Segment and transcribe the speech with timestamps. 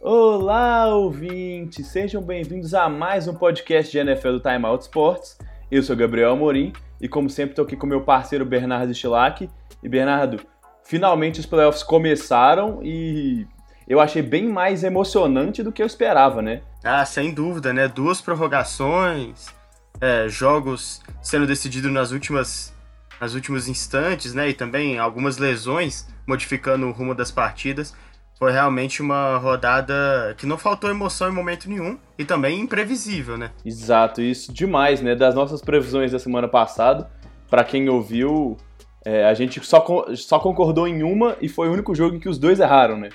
[0.00, 1.88] Olá, ouvintes!
[1.88, 5.38] Sejam bem-vindos a mais um podcast de NFL do Time Out Sports.
[5.72, 9.48] Eu sou Gabriel Amorim e, como sempre, estou aqui com meu parceiro Bernardo Stilac.
[9.82, 10.40] E, Bernardo,
[10.84, 13.46] finalmente os playoffs começaram e
[13.86, 16.62] eu achei bem mais emocionante do que eu esperava, né?
[16.82, 17.88] Ah, sem dúvida, né?
[17.88, 19.48] Duas prorrogações,
[20.00, 22.74] é, jogos sendo decididos nas últimas,
[23.20, 24.48] nas últimos instantes, né?
[24.48, 27.94] E também algumas lesões modificando o rumo das partidas
[28.44, 33.50] foi realmente uma rodada que não faltou emoção em momento nenhum e também imprevisível, né?
[33.64, 35.14] Exato, isso demais, né?
[35.14, 37.10] Das nossas previsões da semana passada,
[37.48, 38.58] para quem ouviu,
[39.02, 39.82] é, a gente só,
[40.14, 43.08] só concordou em uma e foi o único jogo em que os dois erraram, né?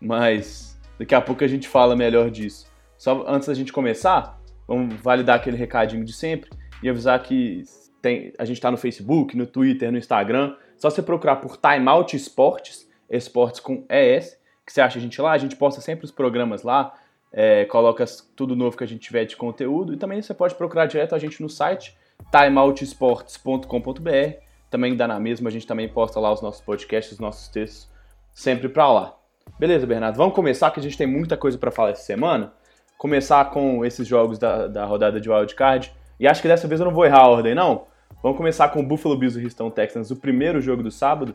[0.00, 2.68] Mas daqui a pouco a gente fala melhor disso.
[2.96, 6.50] Só antes da gente começar, vamos validar aquele recadinho de sempre
[6.84, 7.64] e avisar que
[8.00, 10.54] tem, a gente está no Facebook, no Twitter, no Instagram.
[10.76, 14.37] Só você procurar por Timeout Esportes, esportes com ES,
[14.68, 15.32] que você acha a gente lá.
[15.32, 16.92] A gente posta sempre os programas lá,
[17.32, 18.04] é, coloca
[18.36, 19.94] tudo novo que a gente tiver de conteúdo.
[19.94, 21.96] E também você pode procurar direto a gente no site
[22.30, 24.42] timeoutsports.com.br.
[24.70, 27.88] Também dá na mesma, a gente também posta lá os nossos podcasts, os nossos textos,
[28.34, 29.16] sempre para lá.
[29.58, 30.18] Beleza, Bernardo?
[30.18, 32.52] Vamos começar, que a gente tem muita coisa para falar essa semana.
[32.98, 35.90] Começar com esses jogos da, da rodada de wildcard.
[36.20, 37.86] E acho que dessa vez eu não vou errar a ordem, não.
[38.22, 41.34] Vamos começar com o Buffalo Bills e Houston Texans, o primeiro jogo do sábado.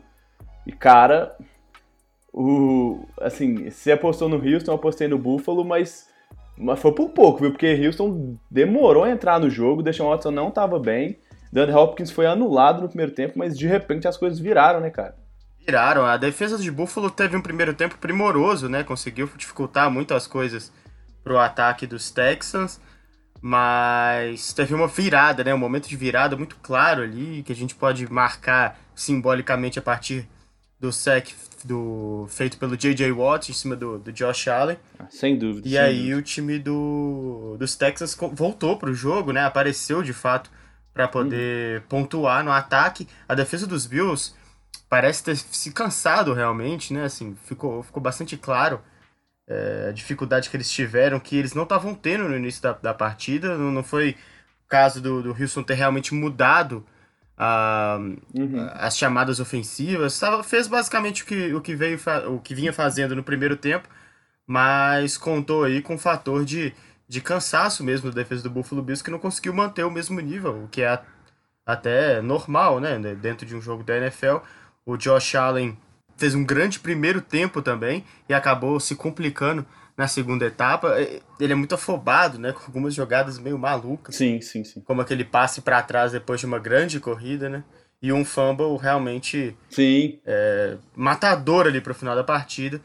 [0.64, 1.36] E, cara,
[2.36, 6.08] o, assim, você apostou no Houston, eu apostei no Buffalo, mas,
[6.58, 7.52] mas foi por pouco, viu?
[7.52, 11.16] Porque Houston demorou a entrar no jogo, Deshaun Watson não estava bem,
[11.52, 15.14] Dan Hopkins foi anulado no primeiro tempo, mas de repente as coisas viraram, né, cara?
[15.64, 16.04] Viraram.
[16.04, 18.82] A defesa de Buffalo teve um primeiro tempo primoroso, né?
[18.82, 20.72] Conseguiu dificultar muitas coisas
[21.22, 22.80] pro ataque dos Texans,
[23.40, 25.54] mas teve uma virada, né?
[25.54, 30.28] Um momento de virada muito claro ali, que a gente pode marcar simbolicamente a partir
[30.80, 31.28] do sec
[31.64, 33.10] do, feito pelo J.J.
[33.12, 34.76] Watt em cima do, do Josh Allen.
[34.98, 35.66] Ah, sem dúvida.
[35.66, 36.18] E sem aí dúvida.
[36.18, 39.44] o time do, dos Texans voltou para o jogo, né?
[39.44, 40.50] Apareceu de fato
[40.92, 41.86] para poder uhum.
[41.88, 43.08] pontuar no ataque.
[43.28, 44.34] A defesa dos Bills
[44.88, 47.04] parece ter se cansado realmente, né?
[47.04, 48.80] Assim, ficou, ficou bastante claro
[49.48, 52.94] é, a dificuldade que eles tiveram, que eles não estavam tendo no início da, da
[52.94, 53.56] partida.
[53.56, 54.16] Não, não foi
[54.64, 56.86] o caso do, do Houston ter realmente mudado
[57.36, 57.98] a,
[58.34, 58.68] uhum.
[58.74, 60.20] as chamadas ofensivas.
[60.44, 63.88] Fez basicamente o que, o, que veio, o que vinha fazendo no primeiro tempo,
[64.46, 66.72] mas contou aí com o fator de,
[67.08, 70.64] de cansaço mesmo da defesa do Buffalo Bills, que não conseguiu manter o mesmo nível,
[70.64, 71.00] o que é
[71.66, 72.98] até normal, né?
[73.14, 74.38] Dentro de um jogo da NFL.
[74.86, 75.78] O Josh Allen
[76.16, 80.96] fez um grande primeiro tempo também e acabou se complicando na segunda etapa.
[81.40, 82.52] Ele é muito afobado, né?
[82.52, 84.16] Com algumas jogadas meio malucas.
[84.16, 84.80] Sim, sim, sim.
[84.80, 87.64] Como aquele passe para trás depois de uma grande corrida, né?
[88.02, 90.18] E um fumble realmente sim.
[90.26, 92.80] É, matador ali pro final da partida,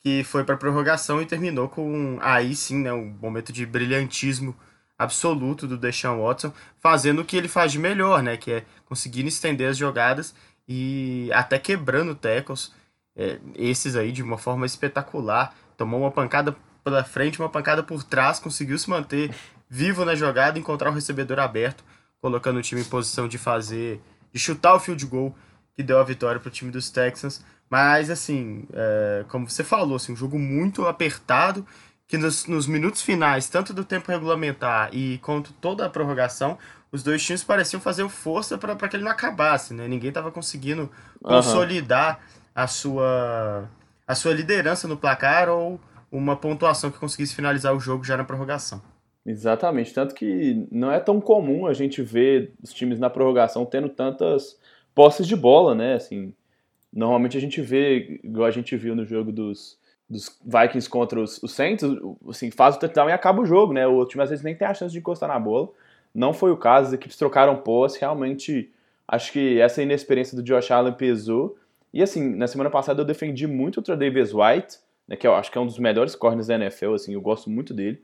[0.00, 4.54] que foi para prorrogação e terminou com aí sim, né, um momento de brilhantismo
[4.98, 9.28] absoluto do Deshaun Watson, fazendo o que ele faz de melhor, né, que é conseguindo
[9.28, 10.34] estender as jogadas
[10.68, 12.72] e até quebrando tackles,
[13.16, 18.04] é, esses aí de uma forma espetacular tomou uma pancada pela frente, uma pancada por
[18.04, 19.34] trás, conseguiu se manter
[19.68, 21.82] vivo na jogada, encontrar o recebedor aberto,
[22.20, 24.00] colocando o time em posição de fazer,
[24.32, 25.34] de chutar o field goal
[25.74, 27.44] que deu a vitória para o time dos Texans.
[27.68, 31.66] Mas, assim, é, como você falou, assim, um jogo muito apertado,
[32.06, 36.58] que nos, nos, minutos finais, tanto do tempo regulamentar e quanto toda a prorrogação,
[36.92, 39.88] os dois times pareciam fazer força para que ele não acabasse, né?
[39.88, 40.88] Ninguém estava conseguindo
[41.22, 42.43] consolidar uhum.
[42.54, 43.68] A sua
[44.06, 45.80] a sua liderança no placar ou
[46.12, 48.80] uma pontuação que conseguisse finalizar o jogo já na prorrogação.
[49.26, 53.88] Exatamente, tanto que não é tão comum a gente ver os times na prorrogação tendo
[53.88, 54.58] tantas
[54.94, 55.94] posses de bola, né?
[55.94, 56.34] Assim,
[56.92, 59.78] normalmente a gente vê, igual a gente viu no jogo dos,
[60.08, 61.82] dos Vikings contra os, os Saints,
[62.28, 63.86] assim, faz o touchdown e acaba o jogo, né?
[63.86, 65.70] O time às vezes nem tem a chance de encostar na bola.
[66.14, 68.70] Não foi o caso, as equipes trocaram posse, realmente
[69.08, 71.56] acho que essa inexperiência do Josh Allen pesou.
[71.94, 75.52] E assim, na semana passada eu defendi muito o Davis White, né, que eu acho
[75.52, 78.02] que é um dos melhores corners da NFL, assim, eu gosto muito dele.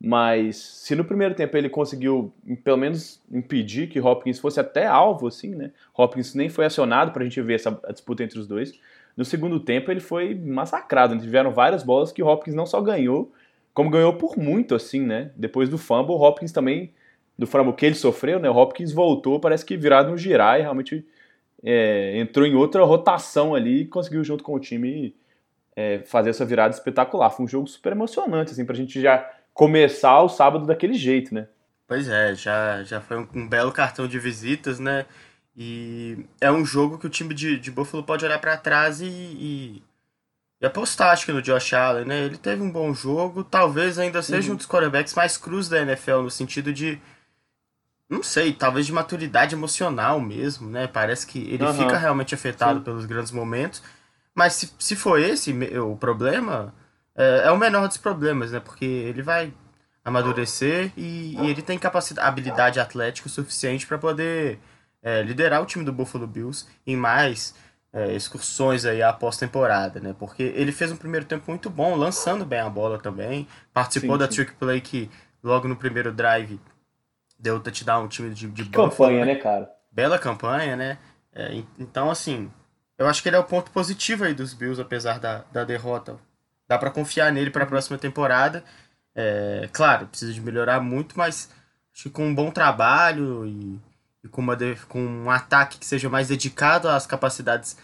[0.00, 2.32] Mas se no primeiro tempo ele conseguiu,
[2.64, 5.70] pelo menos, impedir que Hopkins fosse até alvo, assim, né?
[5.94, 8.72] Hopkins nem foi acionado para a gente ver essa disputa entre os dois.
[9.14, 11.14] No segundo tempo ele foi massacrado.
[11.14, 11.20] Né?
[11.20, 13.32] Tiveram várias bolas que Hopkins não só ganhou,
[13.72, 15.30] como ganhou por muito, assim, né?
[15.36, 16.92] Depois do fumble, Hopkins também,
[17.38, 18.48] do fumble que ele sofreu, né?
[18.48, 21.06] Hopkins voltou, parece que virado um girar e realmente
[21.62, 25.14] é, entrou em outra rotação ali e conseguiu, junto com o time,
[25.74, 27.30] é, fazer essa virada espetacular.
[27.30, 31.48] Foi um jogo super emocionante, assim, pra gente já começar o sábado daquele jeito, né?
[31.86, 35.06] Pois é, já, já foi um, um belo cartão de visitas, né?
[35.56, 39.06] E é um jogo que o time de, de Buffalo pode olhar para trás e,
[39.06, 39.82] e,
[40.60, 42.24] e, apostar, acho que no Josh Allen, né?
[42.24, 44.54] Ele teve um bom jogo, talvez ainda seja uhum.
[44.54, 47.00] um dos quarterbacks mais cruz da NFL, no sentido de
[48.08, 50.86] não sei, talvez de maturidade emocional mesmo, né?
[50.86, 51.74] Parece que ele uhum.
[51.74, 52.84] fica realmente afetado Sim.
[52.84, 53.82] pelos grandes momentos.
[54.34, 56.72] Mas se, se for esse o problema,
[57.16, 58.60] é, é, o menor dos problemas, né?
[58.60, 59.52] Porque ele vai
[60.04, 64.60] amadurecer e, e ele tem capacidade, habilidade atlética suficiente para poder
[65.02, 67.56] é, liderar o time do Buffalo Bills em mais
[67.92, 70.14] é, excursões aí após temporada, né?
[70.16, 74.18] Porque ele fez um primeiro tempo muito bom, lançando bem a bola também, participou sim,
[74.18, 74.36] da sim.
[74.36, 75.10] trick play que
[75.42, 76.60] logo no primeiro drive
[77.38, 79.70] deu touchdown um time de, de Campanha, né, cara?
[79.90, 80.98] Bela campanha, né?
[81.32, 82.50] É, então, assim,
[82.98, 86.16] eu acho que ele é o ponto positivo aí dos Bills, apesar da, da derrota.
[86.68, 88.64] Dá para confiar nele para a próxima temporada.
[89.14, 91.50] É, claro, precisa de melhorar muito, mas
[91.92, 93.80] acho que com um bom trabalho e,
[94.24, 94.56] e com, uma,
[94.88, 97.76] com um ataque que seja mais dedicado às capacidades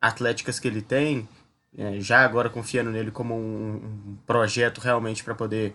[0.00, 1.28] atléticas que ele tem,
[1.76, 5.74] é, já agora confiando nele como um, um projeto realmente para poder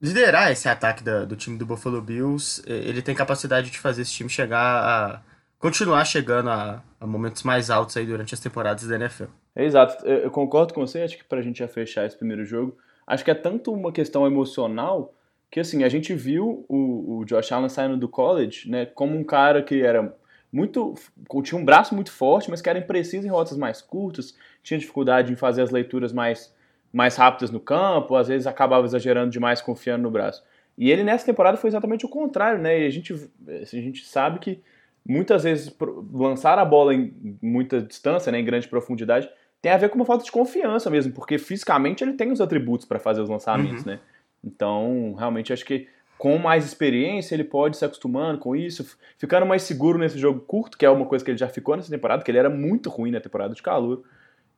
[0.00, 4.12] liderar esse ataque da, do time do Buffalo Bills, ele tem capacidade de fazer esse
[4.12, 5.22] time chegar a
[5.58, 9.24] continuar chegando a, a momentos mais altos aí durante as temporadas da NFL.
[9.54, 12.78] É, exato, eu concordo com você, acho que pra gente já fechar esse primeiro jogo,
[13.06, 15.14] acho que é tanto uma questão emocional
[15.50, 19.24] que assim, a gente viu o, o Josh Allen saindo do college, né, como um
[19.24, 20.14] cara que era
[20.52, 20.94] muito
[21.42, 25.32] tinha um braço muito forte, mas que era impreciso em rotas mais curtas, tinha dificuldade
[25.32, 26.54] em fazer as leituras mais
[26.92, 30.42] mais rápidas no campo, às vezes acabava exagerando demais confiando no braço.
[30.76, 32.80] E ele nessa temporada foi exatamente o contrário, né?
[32.80, 33.12] E a gente,
[33.46, 34.60] a gente sabe que
[35.06, 35.74] muitas vezes
[36.12, 39.28] lançar a bola em muita distância, né, em grande profundidade,
[39.62, 42.86] tem a ver com uma falta de confiança mesmo, porque fisicamente ele tem os atributos
[42.86, 43.92] para fazer os lançamentos, uhum.
[43.92, 44.00] né?
[44.42, 49.62] Então, realmente acho que com mais experiência ele pode se acostumando com isso, ficando mais
[49.62, 52.30] seguro nesse jogo curto, que é uma coisa que ele já ficou nessa temporada, que
[52.30, 54.02] ele era muito ruim na temporada de calor.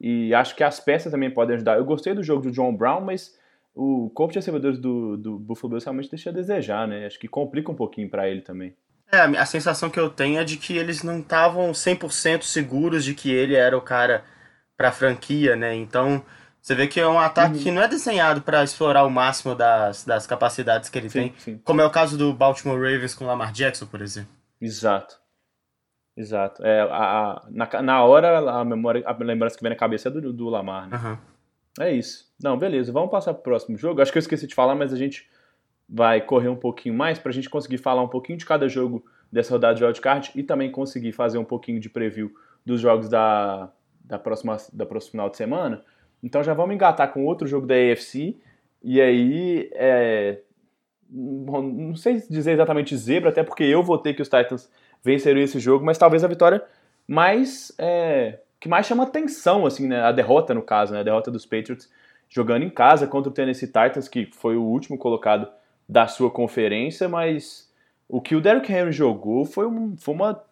[0.02, 1.76] E acho que as peças também podem ajudar.
[1.78, 3.38] Eu gostei do jogo do John Brown, mas
[3.72, 7.06] o corpo de recebedores do, do Buffalo Bills realmente deixa a desejar, né?
[7.06, 8.74] Acho que complica um pouquinho para ele também.
[9.12, 13.14] É, a sensação que eu tenho é de que eles não estavam 100% seguros de
[13.14, 14.24] que ele era o cara
[14.76, 15.72] para a franquia, né?
[15.76, 16.20] Então,
[16.60, 17.62] você vê que é um ataque uhum.
[17.62, 21.34] que não é desenhado para explorar o máximo das, das capacidades que ele sim, tem,
[21.38, 21.60] sim.
[21.62, 24.30] como é o caso do Baltimore Ravens com Lamar Jackson, por exemplo.
[24.60, 25.21] Exato.
[26.16, 26.64] Exato.
[26.64, 30.12] É, a, a, na, na hora, a memória, a lembrança que vem na cabeça é
[30.12, 30.96] do, do Lamar, né?
[30.96, 31.18] Uhum.
[31.80, 32.30] É isso.
[32.42, 32.92] Não, beleza.
[32.92, 34.02] Vamos passar pro próximo jogo.
[34.02, 35.28] Acho que eu esqueci de falar, mas a gente
[35.88, 39.04] vai correr um pouquinho mais para a gente conseguir falar um pouquinho de cada jogo
[39.30, 42.30] dessa rodada de wildcard e também conseguir fazer um pouquinho de preview
[42.64, 43.70] dos jogos da,
[44.04, 45.82] da, próxima, da próxima final de semana.
[46.22, 48.38] Então já vamos engatar com outro jogo da AFC.
[48.82, 50.40] E aí, é,
[51.08, 54.70] bom, não sei dizer exatamente zebra, até porque eu votei que os Titans
[55.02, 56.62] venceram esse jogo, mas talvez a vitória
[57.06, 60.02] mais é, que mais chama atenção, assim, né?
[60.02, 61.00] A derrota, no caso, né?
[61.00, 61.90] A derrota dos Patriots
[62.28, 65.48] jogando em casa contra o Tennessee Titans, que foi o último colocado
[65.88, 67.70] da sua conferência, mas
[68.08, 70.42] o que o Derrick Henry jogou foi, um, foi, uma,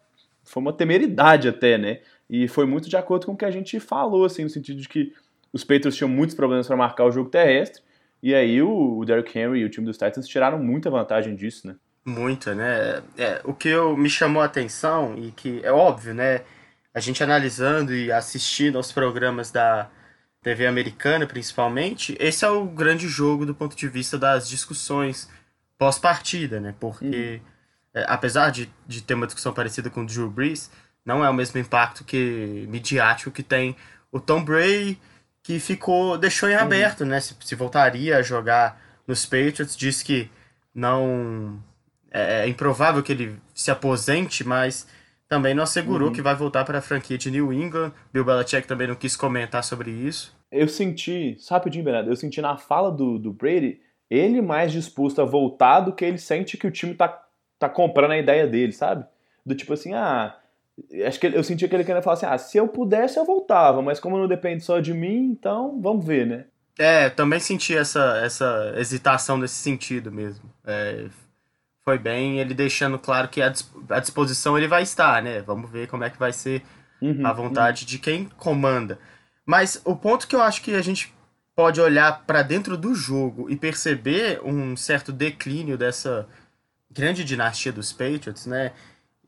[0.43, 2.01] foi uma temeridade até, né?
[2.29, 4.87] E foi muito de acordo com o que a gente falou, assim, no sentido de
[4.87, 5.13] que
[5.51, 7.81] os Patriots tinham muitos problemas para marcar o jogo terrestre,
[8.21, 11.67] e aí o, o Derrick Henry e o time dos Titans tiraram muita vantagem disso,
[11.67, 11.75] né?
[12.05, 13.03] Muita, né?
[13.17, 16.41] É, o que eu, me chamou a atenção, e que é óbvio, né?
[16.93, 19.87] A gente analisando e assistindo aos programas da
[20.41, 25.29] TV americana, principalmente, esse é o grande jogo do ponto de vista das discussões
[25.77, 26.73] pós-partida, né?
[26.79, 27.41] Porque,
[27.95, 28.01] uhum.
[28.01, 30.71] é, apesar de, de ter uma discussão parecida com o Drew Brees,
[31.05, 33.75] não é o mesmo impacto que midiático que tem
[34.11, 34.99] o Tom Brady,
[35.43, 36.61] que ficou deixou em uhum.
[36.61, 37.07] aberto, uhum.
[37.07, 37.19] né?
[37.19, 40.29] Se, se voltaria a jogar nos Patriots, disse que
[40.73, 41.61] não
[42.11, 44.87] é, é improvável que ele se aposente, mas
[45.27, 46.13] também não assegurou uhum.
[46.13, 47.93] que vai voltar para a franquia de New England.
[48.11, 50.35] Bill Belichick também não quis comentar sobre isso.
[50.51, 53.79] Eu senti, rapidinho, Bernardo, eu senti na fala do, do Brady
[54.11, 57.23] ele mais disposto a voltar do que ele sente que o time tá,
[57.57, 59.05] tá comprando a ideia dele, sabe?
[59.45, 60.35] Do tipo assim, ah,
[61.07, 63.81] acho que eu senti que ele queria falar assim, ah, se eu pudesse eu voltava,
[63.81, 66.45] mas como não depende só de mim, então vamos ver, né?
[66.77, 70.43] É, também senti essa, essa hesitação nesse sentido mesmo.
[70.65, 71.05] É,
[71.91, 73.51] foi bem, ele deixando claro que a,
[73.89, 75.41] a disposição ele vai estar, né?
[75.41, 76.63] Vamos ver como é que vai ser
[77.01, 77.87] uhum, a vontade uhum.
[77.87, 78.97] de quem comanda.
[79.45, 81.13] Mas o ponto que eu acho que a gente
[81.53, 86.25] pode olhar para dentro do jogo e perceber um certo declínio dessa
[86.89, 88.71] grande dinastia dos Patriots, né?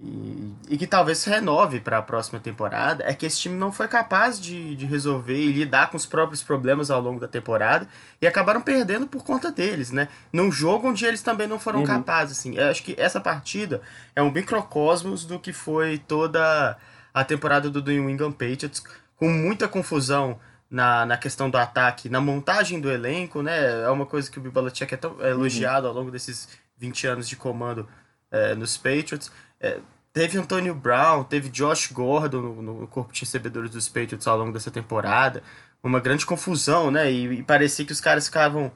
[0.06, 3.72] E, e que talvez se renove para a próxima temporada, é que esse time não
[3.72, 7.88] foi capaz de, de resolver e lidar com os próprios problemas ao longo da temporada
[8.22, 10.10] e acabaram perdendo por conta deles, né?
[10.32, 11.86] Num jogo onde eles também não foram uhum.
[11.86, 12.58] capazes, assim.
[12.58, 13.82] Eu acho que essa partida
[14.14, 16.78] é um microcosmos do que foi toda
[17.14, 18.84] a temporada do New England Patriots,
[19.16, 20.38] com muita confusão
[20.70, 23.84] na, na questão do ataque, na montagem do elenco, né?
[23.84, 27.30] É uma coisa que o Belichick é tão é elogiado ao longo desses 20 anos
[27.30, 27.88] de comando
[28.30, 29.32] é, nos Patriots.
[29.62, 29.80] É,
[30.14, 34.54] teve Antonio Brown, teve Josh Gordon no, no, corpo de recebedores dos Patriots ao longo
[34.54, 35.42] dessa temporada.
[35.84, 37.12] Uma grande confusão, né?
[37.12, 38.72] E, e parecia que os caras ficavam.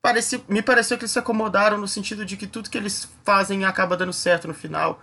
[0.00, 3.64] Parecia, me pareceu que eles se acomodaram no sentido de que tudo que eles fazem
[3.64, 5.02] acaba dando certo no final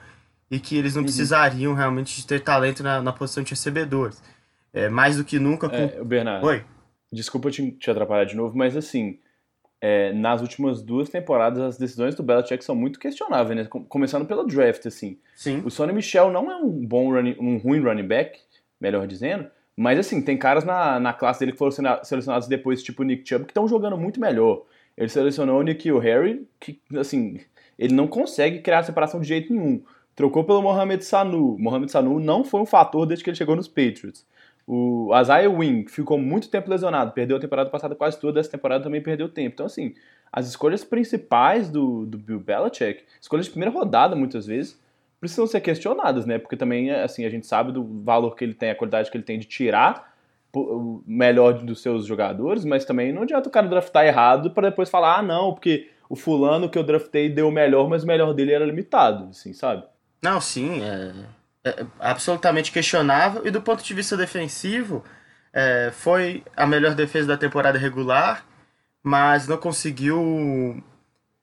[0.50, 1.06] e que eles não uhum.
[1.06, 4.24] precisariam realmente de ter talento na, na posição de recebedores.
[4.72, 5.70] É, mais do que nunca.
[5.70, 5.76] Com...
[5.76, 6.48] É, Bernardo.
[6.48, 6.64] Oi.
[7.12, 9.20] Desculpa te, te atrapalhar de novo, mas assim,
[9.86, 13.68] é, nas últimas duas temporadas, as decisões do Belichick são muito questionáveis, né?
[13.90, 15.18] Começando pelo draft, assim.
[15.36, 15.62] Sim.
[15.66, 18.40] O Sonny Michel não é um bom running, um ruim running back,
[18.80, 23.02] melhor dizendo, mas assim, tem caras na, na classe dele que foram selecionados depois, tipo
[23.02, 24.64] o Nick Chubb, que estão jogando muito melhor.
[24.98, 27.42] Ele selecionou o Nikhil Harry, que, assim,
[27.78, 29.84] ele não consegue criar separação de jeito nenhum.
[30.16, 31.58] Trocou pelo Mohamed Sanu.
[31.60, 34.26] Mohamed Sanu não foi um fator desde que ele chegou nos Patriots.
[34.66, 38.84] O Isaiah Wing ficou muito tempo lesionado, perdeu a temporada passada quase toda, essa temporada
[38.84, 39.54] também perdeu tempo.
[39.54, 39.94] Então, assim,
[40.32, 44.82] as escolhas principais do, do Bill Belichick, escolhas de primeira rodada muitas vezes,
[45.20, 46.40] precisam ser questionadas, né?
[46.40, 49.24] Porque também, assim, a gente sabe do valor que ele tem, a qualidade que ele
[49.24, 50.14] tem de tirar
[50.56, 54.90] o melhor dos seus jogadores, mas também não adianta o cara draftar errado para depois
[54.90, 58.34] falar, ah, não, porque o fulano que eu draftei deu o melhor, mas o melhor
[58.34, 59.84] dele era limitado, assim, sabe?
[60.22, 63.46] Não, sim, é é, absolutamente questionável.
[63.46, 65.04] E do ponto de vista defensivo,
[65.54, 68.46] é, foi a melhor defesa da temporada regular,
[69.02, 70.84] mas não conseguiu,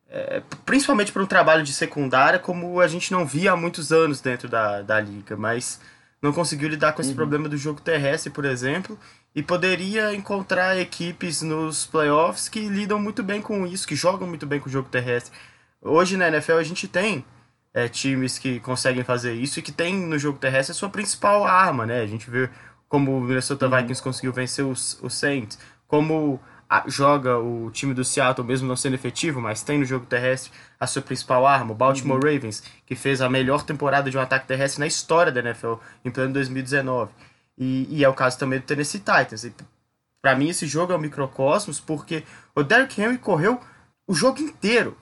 [0.08, 4.20] é, principalmente para um trabalho de secundária, como a gente não via há muitos anos
[4.20, 5.80] dentro da, da liga, mas
[6.20, 7.16] não conseguiu lidar com esse uhum.
[7.16, 8.98] problema do jogo terrestre, por exemplo,
[9.34, 14.46] e poderia encontrar equipes nos playoffs que lidam muito bem com isso, que jogam muito
[14.46, 15.32] bem com o jogo terrestre.
[15.80, 17.24] Hoje na NFL a gente tem
[17.72, 21.44] é, times que conseguem fazer isso e que tem no jogo terrestre a sua principal
[21.44, 22.00] arma, né?
[22.00, 22.50] A gente vê
[22.88, 23.76] como o Minnesota uhum.
[23.76, 28.76] Vikings conseguiu vencer os, os Saints, como a, joga o time do Seattle, mesmo não
[28.76, 32.32] sendo efetivo, mas tem no jogo terrestre a sua principal arma, o Baltimore uhum.
[32.32, 35.74] Ravens, que fez a melhor temporada de um ataque terrestre na história da NFL
[36.04, 37.12] em pleno 2019.
[37.56, 39.46] E, e é o caso também do Tennessee Titans.
[40.20, 42.24] Para mim, esse jogo é um microcosmos porque
[42.54, 43.60] o Derrick Henry correu
[44.06, 44.96] o jogo inteiro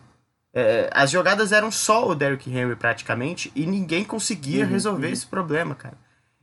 [0.54, 5.12] é, as jogadas eram só o Derrick Henry praticamente e ninguém conseguia uhum, resolver uhum.
[5.12, 5.96] esse problema, cara.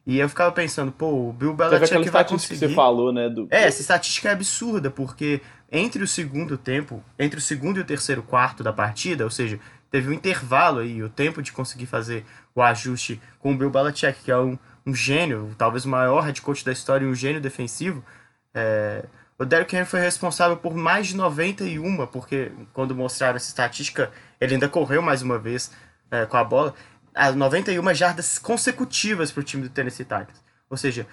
[0.06, 2.60] E eu ficava pensando, pô, o Bill Belichick vai conseguir...
[2.60, 3.28] que você falou, né?
[3.28, 3.48] Do...
[3.50, 7.86] É, essa estatística é absurda, porque entre o segundo tempo, entre o segundo e o
[7.86, 9.60] terceiro quarto da partida, ou seja,
[9.90, 14.24] teve um intervalo aí, o tempo de conseguir fazer o ajuste com o Bill Belichick,
[14.24, 17.42] que é um, um gênio, talvez o maior head coach da história e um gênio
[17.42, 18.06] defensivo,
[18.54, 19.06] é,
[19.38, 24.54] o Derrick Henry foi responsável por mais de 91, porque quando mostraram essa estatística, ele
[24.54, 25.72] ainda correu mais uma vez
[26.10, 26.74] é, com a bola.
[27.14, 30.44] As 91 jardas consecutivas para o time do Tennessee Titans.
[30.70, 31.06] Ou seja,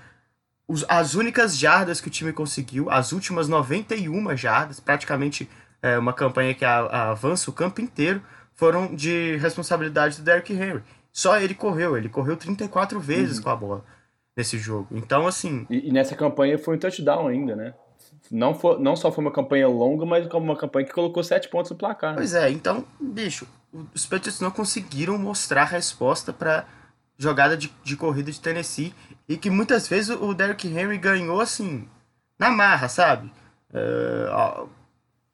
[0.69, 5.51] os, as únicas jardas que o time conseguiu, as últimas 91 jardas, praticamente
[5.83, 8.23] é, uma campanha que a, a avança o campo inteiro,
[8.55, 10.83] foram de responsabilidade do Derrick Henry.
[11.13, 13.45] Só ele correu, ele correu 34 vezes uhum.
[13.45, 13.85] com a bola
[14.37, 14.89] nesse jogo.
[14.93, 15.67] Então, assim.
[15.69, 17.75] E, e, nessa campanha foi um touchdown ainda, né?
[18.33, 21.51] Não, for, não só foi uma campanha longa, mas como uma campanha que colocou sete
[21.51, 22.13] pontos no placar.
[22.13, 22.17] Né?
[22.17, 23.47] Pois é, então, bicho,
[23.95, 26.65] os Patriots não conseguiram mostrar a resposta para
[27.19, 28.95] jogada de, de corrida de Tennessee
[29.29, 31.87] e que muitas vezes o Derrick Henry ganhou assim,
[32.39, 33.31] na marra, sabe?
[33.71, 34.67] Uh,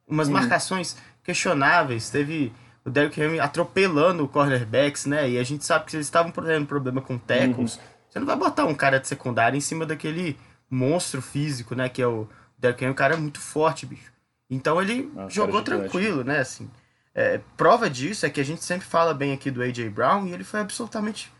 [0.07, 0.35] umas uhum.
[0.35, 2.52] marcações questionáveis, teve
[2.85, 5.31] o Derrick Henry atropelando o cornerbacks, né?
[5.31, 7.76] E a gente sabe que eles estavam tendo problema com tackles.
[7.76, 7.83] Uhum.
[8.11, 10.37] Você não vai botar um cara de secundária em cima daquele
[10.69, 11.88] monstro físico, né?
[11.88, 12.28] Que é o
[12.59, 14.12] Derrick Henry é um cara muito forte, bicho.
[14.50, 16.41] Então ele ah, jogou tranquilo, né?
[16.41, 16.71] Assim,
[17.15, 19.88] é, prova disso é que a gente sempre fala bem aqui do A.J.
[19.91, 21.33] Brown e ele foi absolutamente.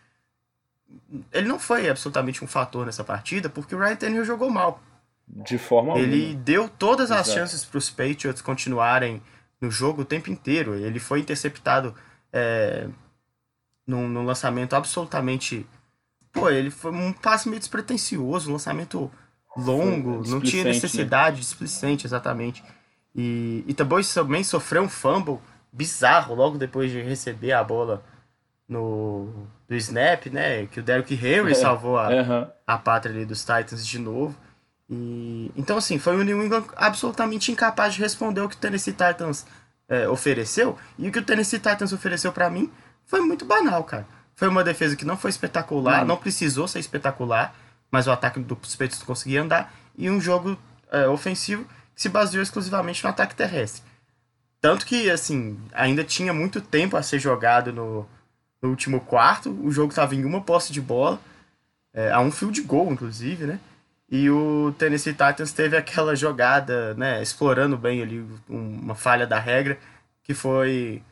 [1.33, 4.81] Ele não foi absolutamente um fator nessa partida porque o Ryan Tannehill jogou mal.
[5.27, 6.43] De forma Ele alguma.
[6.43, 7.39] deu todas as Exato.
[7.39, 9.23] chances para os Patriots continuarem
[9.61, 10.75] no jogo o tempo inteiro.
[10.75, 11.95] Ele foi interceptado
[12.33, 12.89] é,
[13.87, 15.67] num, num lançamento absolutamente.
[16.33, 19.11] Pô, ele foi um passe meio despretensioso, um lançamento
[19.61, 20.71] longo, não tinha né?
[20.71, 21.41] necessidade, né?
[21.41, 22.63] displicente, exatamente.
[23.15, 25.39] E, e também, também sofreu um fumble
[25.73, 28.03] bizarro logo depois de receber a bola
[28.69, 30.67] no do snap, né?
[30.67, 32.47] Que o Derrick Henry é, salvou a, uhum.
[32.67, 34.37] a pátria ali dos Titans de novo.
[34.89, 38.93] E, então, assim, foi o New England absolutamente incapaz de responder o que o Tennessee
[38.93, 39.47] Titans
[39.89, 40.79] é, ofereceu.
[40.99, 42.71] E o que o Tennessee Titans ofereceu para mim
[43.05, 44.07] foi muito banal, cara.
[44.35, 47.55] Foi uma defesa que não foi espetacular, não precisou ser espetacular,
[47.91, 49.73] mas o ataque dos Patriots conseguia andar.
[49.97, 50.59] E um jogo
[50.91, 51.65] é, ofensivo
[51.95, 53.83] que se baseou exclusivamente no ataque terrestre.
[54.61, 58.07] Tanto que, assim, ainda tinha muito tempo a ser jogado no,
[58.61, 59.51] no último quarto.
[59.63, 61.21] O jogo estava em uma posse de bola,
[61.93, 63.61] é, a um fio de gol, inclusive, né?
[64.11, 69.79] E o Tennessee Titans teve aquela jogada, né, explorando bem ali uma falha da regra,
[70.23, 71.03] que foi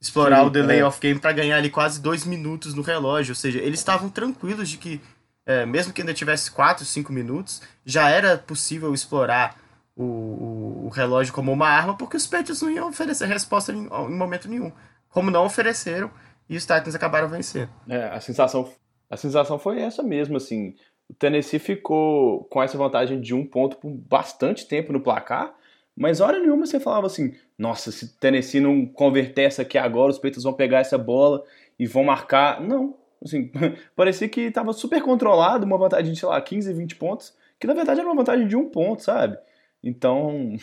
[0.00, 0.84] explorar Sim, o delay é.
[0.84, 3.32] of game para ganhar ali quase dois minutos no relógio.
[3.32, 5.00] Ou seja, eles estavam tranquilos de que,
[5.44, 9.60] é, mesmo que ainda tivesse quatro, cinco minutos, já era possível explorar
[9.96, 13.86] o, o, o, relógio como uma arma, porque os Patriots não iam oferecer resposta em,
[13.86, 14.72] em momento nenhum.
[15.08, 16.10] Como não ofereceram,
[16.48, 17.70] e os Titans acabaram vencendo.
[17.88, 18.70] É, a sensação,
[19.10, 20.74] a sensação foi essa mesmo, assim.
[21.08, 25.54] O Tennessee ficou com essa vantagem de um ponto por bastante tempo no placar,
[25.96, 30.10] mas hora nenhuma você falava assim: nossa, se o Tennessee não converter essa aqui agora,
[30.10, 31.42] os Patriots vão pegar essa bola
[31.78, 32.60] e vão marcar.
[32.60, 32.96] Não.
[33.24, 33.50] Assim,
[33.94, 37.74] parecia que estava super controlado, uma vantagem de, sei lá, 15, 20 pontos, que na
[37.74, 39.38] verdade era uma vantagem de um ponto, sabe?
[39.82, 40.56] Então,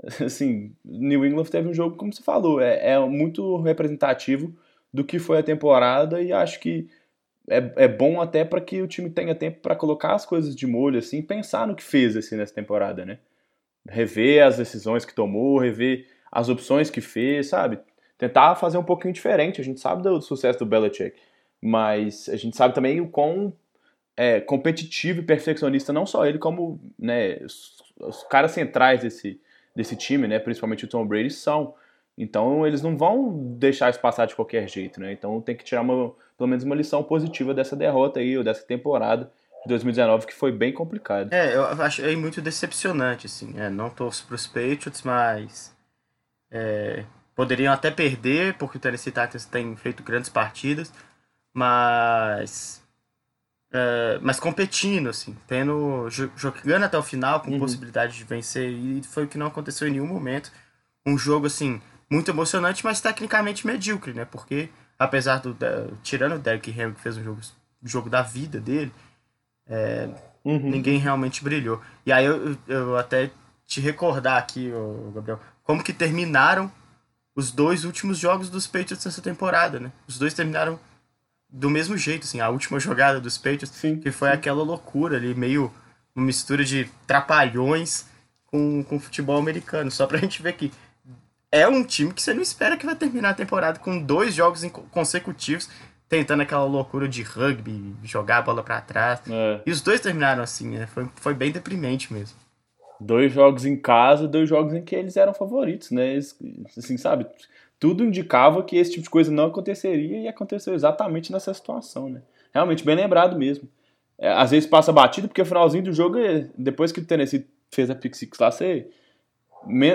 [0.24, 4.54] assim, New England teve um jogo, como você falou, é, é muito representativo
[4.92, 6.88] do que foi a temporada e acho que
[7.48, 10.66] é, é bom até para que o time tenha tempo para colocar as coisas de
[10.66, 13.18] molho, assim, pensar no que fez assim, nessa temporada, né?
[13.88, 17.78] Rever as decisões que tomou, rever as opções que fez, sabe?
[18.18, 19.60] Tentar fazer um pouquinho diferente.
[19.60, 21.16] A gente sabe do sucesso do Belichick,
[21.62, 23.52] mas a gente sabe também o quão
[24.16, 29.40] é, competitivo e perfeccionista não só ele, como né, os, os caras centrais desse,
[29.74, 31.74] desse time, né, principalmente o Tom Brady, são.
[32.16, 35.12] Então eles não vão deixar isso passar de qualquer jeito, né?
[35.12, 38.62] Então tem que tirar uma, pelo menos uma lição positiva dessa derrota aí, ou dessa
[38.62, 39.30] temporada
[39.62, 41.30] de 2019, que foi bem complicado.
[41.32, 43.52] É, eu achei muito decepcionante, assim.
[43.58, 45.76] É, não torço pros Patriots, mas.
[46.50, 50.90] É, poderiam até perder, porque o Tennessee Titans tem feito grandes partidas,
[51.56, 52.84] mas.
[53.72, 57.58] É, mas competindo, assim, tendo, jogando até o final com uhum.
[57.58, 60.52] possibilidade de vencer, e foi o que não aconteceu em nenhum momento.
[61.04, 64.26] Um jogo, assim, muito emocionante, mas tecnicamente medíocre, né?
[64.26, 65.54] Porque, apesar do.
[65.54, 67.40] Da, tirando o Derrick Henry, que fez um jogo,
[67.82, 68.92] jogo da vida dele,
[69.66, 70.10] é,
[70.44, 70.70] uhum.
[70.70, 71.80] ninguém realmente brilhou.
[72.04, 73.30] E aí eu, eu até
[73.66, 74.70] te recordar aqui,
[75.14, 76.70] Gabriel, como que terminaram
[77.34, 79.90] os dois últimos jogos dos Patriots nessa temporada, né?
[80.06, 80.78] Os dois terminaram
[81.56, 84.34] do mesmo jeito, assim, a última jogada dos Patriots, sim, que foi sim.
[84.34, 85.72] aquela loucura ali, meio
[86.14, 88.06] uma mistura de trapalhões
[88.46, 90.70] com, com futebol americano, só pra gente ver que
[91.50, 94.62] é um time que você não espera que vai terminar a temporada com dois jogos
[94.90, 95.70] consecutivos
[96.08, 99.20] tentando aquela loucura de rugby, jogar a bola para trás.
[99.28, 99.60] É.
[99.66, 100.86] E os dois terminaram assim, né?
[100.86, 102.36] Foi, foi bem deprimente mesmo.
[103.00, 106.12] Dois jogos em casa, dois jogos em que eles eram favoritos, né?
[106.12, 106.36] Eles,
[106.76, 107.26] assim, sabe?
[107.78, 112.22] Tudo indicava que esse tipo de coisa não aconteceria e aconteceu exatamente nessa situação, né?
[112.52, 113.68] Realmente bem lembrado mesmo.
[114.18, 117.46] É, às vezes passa batido, porque o finalzinho do jogo, é, depois que o Tennessee
[117.70, 118.88] fez a pick six lá, você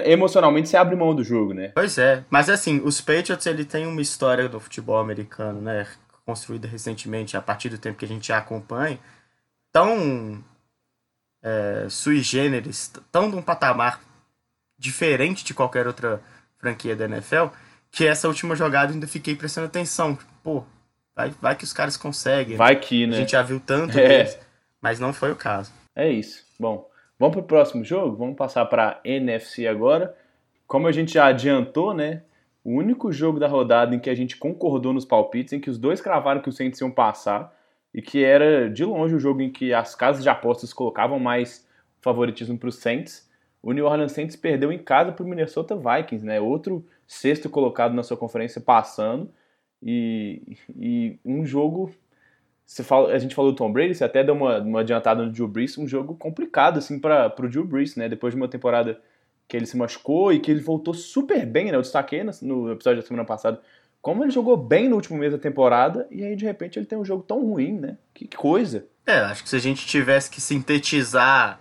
[0.05, 1.69] emocionalmente você abre mão do jogo, né?
[1.69, 5.87] Pois é, mas assim, os Patriots ele tem uma história do futebol americano, né,
[6.25, 8.99] construída recentemente a partir do tempo que a gente já acompanha,
[9.71, 10.43] tão
[11.41, 14.01] é, sui generis, tão de um patamar
[14.77, 16.21] diferente de qualquer outra
[16.57, 17.47] franquia da NFL,
[17.91, 20.63] que essa última jogada ainda fiquei prestando atenção, pô,
[21.15, 22.55] vai, vai que os caras conseguem.
[22.55, 23.17] Vai que, né?
[23.17, 24.07] A gente já viu tanto é.
[24.07, 24.39] deles,
[24.81, 25.71] mas não foi o caso.
[25.95, 26.45] É isso.
[26.59, 26.89] Bom,
[27.21, 28.17] Vamos para o próximo jogo?
[28.17, 30.17] Vamos passar para NFC agora.
[30.65, 32.23] Como a gente já adiantou, né?
[32.63, 35.77] O único jogo da rodada em que a gente concordou nos palpites, em que os
[35.77, 37.55] dois cravaram que o Saints iam passar,
[37.93, 41.63] e que era de longe o jogo em que as casas de apostas colocavam mais
[42.01, 43.29] favoritismo para os Saints.
[43.61, 46.41] O New Orleans Saints perdeu em casa para o Minnesota Vikings, né?
[46.41, 49.29] Outro sexto colocado na sua conferência passando.
[49.83, 51.91] E, e um jogo
[52.65, 55.29] você fala, a gente falou do Tom Brady, você até deu uma, uma adiantada no
[55.29, 58.07] Drew Brees, um jogo complicado assim para o Drew Brees, né?
[58.07, 58.97] Depois de uma temporada
[59.45, 61.75] que ele se machucou e que ele voltou super bem, né?
[61.75, 63.61] Eu destaquei no episódio da semana passada
[64.01, 66.97] como ele jogou bem no último mês da temporada e aí de repente ele tem
[66.97, 67.97] um jogo tão ruim, né?
[68.13, 68.87] Que coisa.
[69.05, 71.59] É, acho que se a gente tivesse que sintetizar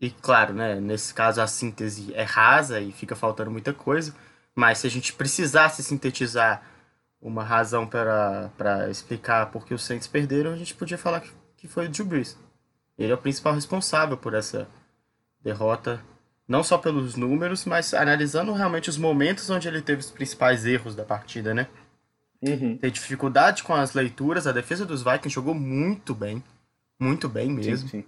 [0.00, 4.14] e claro, né, nesse caso a síntese é rasa e fica faltando muita coisa,
[4.56, 6.62] mas se a gente precisasse sintetizar
[7.20, 11.68] uma razão para explicar por que os Saints perderam, a gente podia falar que, que
[11.68, 12.38] foi o Drew Brees.
[12.98, 14.66] Ele é o principal responsável por essa
[15.42, 16.02] derrota,
[16.48, 20.96] não só pelos números, mas analisando realmente os momentos onde ele teve os principais erros
[20.96, 21.68] da partida, né?
[22.40, 22.78] Uhum.
[22.78, 26.42] Tem dificuldade com as leituras, a defesa dos Vikings jogou muito bem,
[26.98, 27.88] muito bem mesmo.
[27.88, 28.04] Sim, sim.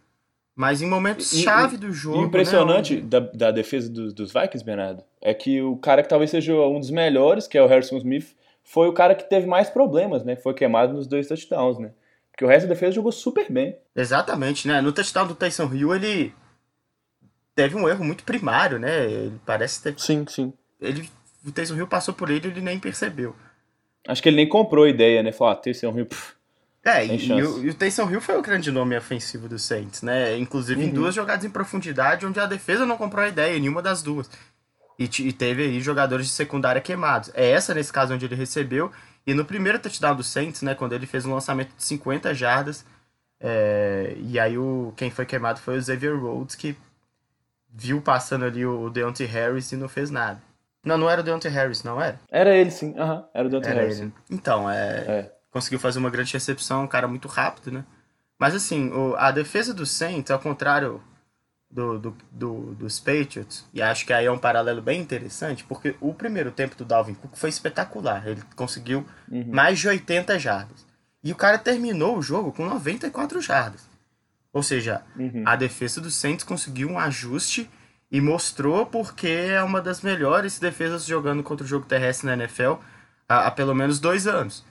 [0.59, 2.21] Mas em momentos e, chave do jogo.
[2.21, 3.03] Impressionante né?
[3.03, 6.81] da, da defesa dos, dos Vikings, Bernardo, é que o cara que talvez seja um
[6.81, 10.35] dos melhores, que é o Harrison Smith, foi o cara que teve mais problemas, né?
[10.35, 11.92] Foi queimado nos dois touchdowns, né?
[12.33, 13.77] Porque o resto da defesa jogou super bem.
[13.94, 14.81] Exatamente, né?
[14.81, 16.35] No touchdown do Tyson Hill, ele
[17.55, 19.05] teve um erro muito primário, né?
[19.05, 19.94] Ele parece ter.
[19.97, 20.53] Sim, sim.
[20.81, 21.09] Ele,
[21.47, 23.33] o Tyson Hill passou por ele e ele nem percebeu.
[24.09, 25.31] Acho que ele nem comprou a ideia, né?
[25.31, 26.07] Falou, ah, Tyson Hill.
[26.07, 26.35] Pff,
[26.88, 30.03] é, e, e, o, e o Taysom Hill foi o grande nome ofensivo do Saints,
[30.03, 30.37] né?
[30.38, 30.88] Inclusive uhum.
[30.88, 34.31] em duas jogadas em profundidade, onde a defesa não comprou a ideia, nenhuma das duas.
[34.98, 37.31] E, e, teve aí jogadores de secundária queimados.
[37.35, 38.90] É essa, nesse caso, onde ele recebeu.
[39.27, 40.74] E no primeiro touchdown do Saints, né?
[40.74, 42.85] Quando ele fez um lançamento de 50 jardas.
[43.40, 46.77] É, e aí o, quem foi queimado foi o Xavier Rhodes, que
[47.72, 50.40] viu passando ali o Deontay Harris e não fez nada.
[50.83, 52.18] Não, não era o Deontay Harris, não era?
[52.31, 52.94] Era ele, sim.
[52.98, 54.01] Uhum, era o Deontay era Harris.
[54.01, 54.12] Ele.
[54.31, 55.05] Então, é...
[55.07, 57.84] é conseguiu fazer uma grande recepção, um cara muito rápido, né?
[58.38, 61.02] Mas assim, o, a defesa do Saints, ao contrário
[61.70, 65.96] do, do, do, dos Patriots, e acho que aí é um paralelo bem interessante, porque
[66.00, 68.26] o primeiro tempo do Dalvin Cook foi espetacular.
[68.26, 69.44] Ele conseguiu uhum.
[69.52, 70.87] mais de 80 jardas.
[71.22, 73.88] E o cara terminou o jogo com 94 jardas.
[74.52, 75.42] Ou seja, uhum.
[75.44, 77.68] a defesa do Saints conseguiu um ajuste
[78.11, 82.74] e mostrou porque é uma das melhores defesas jogando contra o jogo terrestre na NFL
[83.28, 84.64] há, há pelo menos dois anos.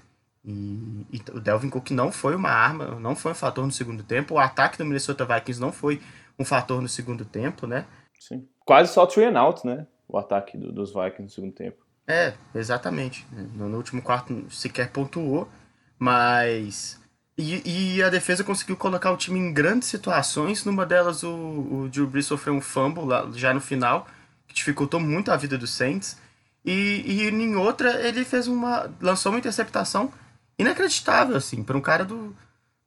[0.47, 4.01] E, e, o Delvin Cook não foi uma arma, não foi um fator no segundo
[4.01, 4.35] tempo.
[4.35, 6.01] O ataque do Minnesota Vikings não foi
[6.39, 7.85] um fator no segundo tempo, né?
[8.17, 8.47] Sim.
[8.65, 9.85] Quase só three and out, né?
[10.07, 11.85] O ataque do, dos Vikings no segundo tempo.
[12.07, 13.27] É, exatamente.
[13.55, 15.49] No, no último quarto sequer pontuou,
[15.99, 16.97] mas.
[17.37, 20.63] E, e, a defesa conseguiu colocar o time em grandes situações.
[20.63, 24.07] Numa delas, o, o Drew Brees sofreu um fumble lá, já no final,
[24.47, 26.17] que dificultou muito a vida do Saints.
[26.63, 28.89] E, e em outra, ele fez uma.
[29.01, 30.09] lançou uma interceptação
[30.57, 32.35] inacreditável, assim, para um cara do,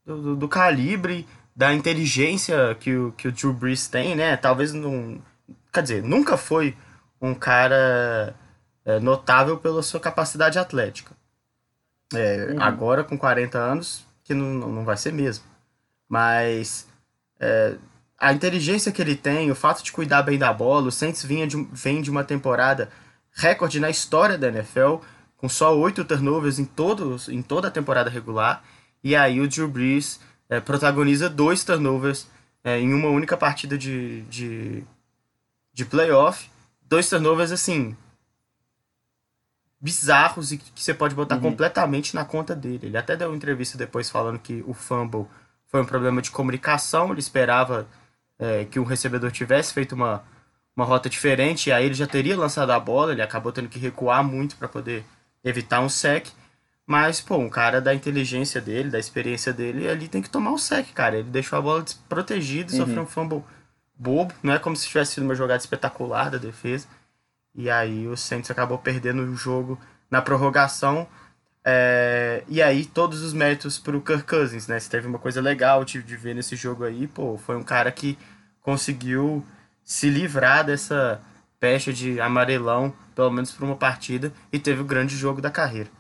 [0.04, 4.37] do, do, calibre, da inteligência que o, que o Drew Brees tem, né?
[4.37, 5.20] Talvez não.
[5.72, 6.76] Quer dizer, nunca foi
[7.20, 8.35] um cara
[8.85, 11.14] é, notável pela sua capacidade atlética.
[12.12, 12.62] É, uhum.
[12.62, 15.44] Agora, com 40 anos, que não, não vai ser mesmo.
[16.09, 16.88] Mas
[17.38, 17.76] é,
[18.18, 21.46] a inteligência que ele tem, o fato de cuidar bem da bola, o Saints vinha
[21.46, 22.90] de, vem de uma temporada
[23.33, 24.96] recorde na história da NFL
[25.40, 28.62] com só oito turnovers em, todos, em toda a temporada regular.
[29.03, 32.29] E aí o Drew Brees é, protagoniza dois turnovers
[32.62, 34.85] é, em uma única partida de, de,
[35.72, 36.50] de playoff.
[36.83, 37.96] Dois turnovers, assim,
[39.81, 41.40] bizarros e que você pode botar uhum.
[41.40, 42.88] completamente na conta dele.
[42.88, 45.26] Ele até deu uma entrevista depois falando que o fumble
[45.68, 47.11] foi um problema de comunicação.
[47.12, 47.88] Ele esperava
[48.38, 50.22] é, que o recebedor tivesse feito uma,
[50.76, 53.12] uma rota diferente e aí ele já teria lançado a bola.
[53.12, 55.03] Ele acabou tendo que recuar muito para poder
[55.44, 56.29] evitar um sec.
[56.87, 60.59] Mas, pô, um cara da inteligência dele, da experiência dele, ali tem que tomar um
[60.59, 61.18] sec, cara.
[61.18, 62.79] Ele deixou a bola desprotegida uhum.
[62.79, 63.44] sofreu um fumble
[63.94, 64.35] bobo.
[64.42, 66.88] Não é como se tivesse sido uma jogada espetacular da defesa.
[67.55, 69.79] E aí o Saints acabou perdendo o jogo
[70.11, 71.07] na prorrogação.
[71.64, 72.42] É...
[72.48, 74.81] E aí todos os méritos pro Kirk Cousins, né?
[74.81, 77.92] Se teve uma coisa legal de, de ver nesse jogo aí, pô, foi um cara
[77.92, 78.18] que
[78.62, 79.46] conseguiu
[79.85, 81.20] se livrar dessa
[81.61, 85.90] pecha de amarelão pelo menos por uma partida, e teve o grande jogo da carreira.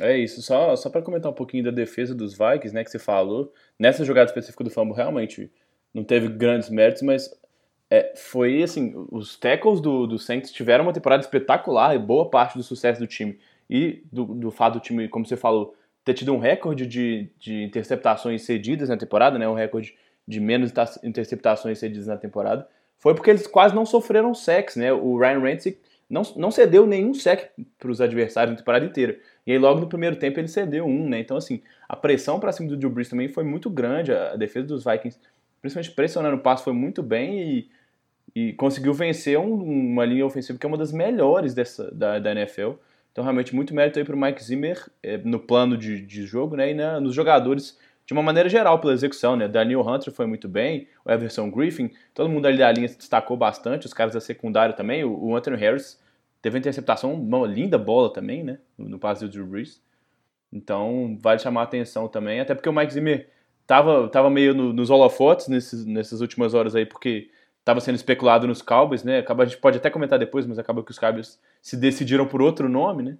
[0.00, 2.98] É isso, só, só para comentar um pouquinho da defesa dos Vikings, né, que você
[2.98, 5.52] falou, nessa jogada específica do fumble realmente
[5.92, 7.30] não teve grandes méritos, mas
[7.90, 12.56] é, foi assim, os tackles do, do Saints tiveram uma temporada espetacular e boa parte
[12.56, 13.38] do sucesso do time
[13.70, 17.62] e do, do fato do time, como você falou, ter tido um recorde de, de
[17.62, 19.94] interceptações cedidas na temporada, né, um recorde
[20.26, 20.72] de menos
[21.04, 22.66] interceptações cedidas na temporada,
[23.04, 27.12] foi porque eles quase não sofreram sacks, né, o Ryan Ramsey não, não cedeu nenhum
[27.12, 29.18] sec para os adversários na temporada inteira.
[29.46, 31.18] E aí logo no primeiro tempo ele cedeu um, né?
[31.18, 34.68] Então assim, a pressão para cima do Drew Brees também foi muito grande, a defesa
[34.68, 35.18] dos Vikings,
[35.60, 37.70] principalmente pressionando o passo, foi muito bem e,
[38.34, 42.32] e conseguiu vencer um, uma linha ofensiva que é uma das melhores dessa, da, da
[42.32, 42.72] NFL.
[43.12, 46.56] Então realmente muito mérito aí para o Mike Zimmer é, no plano de, de jogo,
[46.56, 46.70] né?
[46.70, 49.48] E na, nos jogadores de uma maneira geral pela execução, né?
[49.48, 53.36] Daniel Hunter foi muito bem, o Everson Griffin, todo mundo ali da linha se destacou
[53.36, 56.00] bastante, os caras da secundária também, o, Anthony Harris
[56.42, 58.58] teve uma interceptação, uma linda bola também, né?
[58.76, 59.80] No, no passe do Drew Brees.
[60.52, 63.28] Então, vale chamar a atenção também, até porque o Mike Zimmer
[63.66, 68.46] tava, tava meio no, nos holofotes nesses, nessas últimas horas aí, porque estava sendo especulado
[68.46, 69.18] nos Cowboys, né?
[69.20, 72.42] Acaba, a gente pode até comentar depois, mas acaba que os Cowboys se decidiram por
[72.42, 73.18] outro nome, né?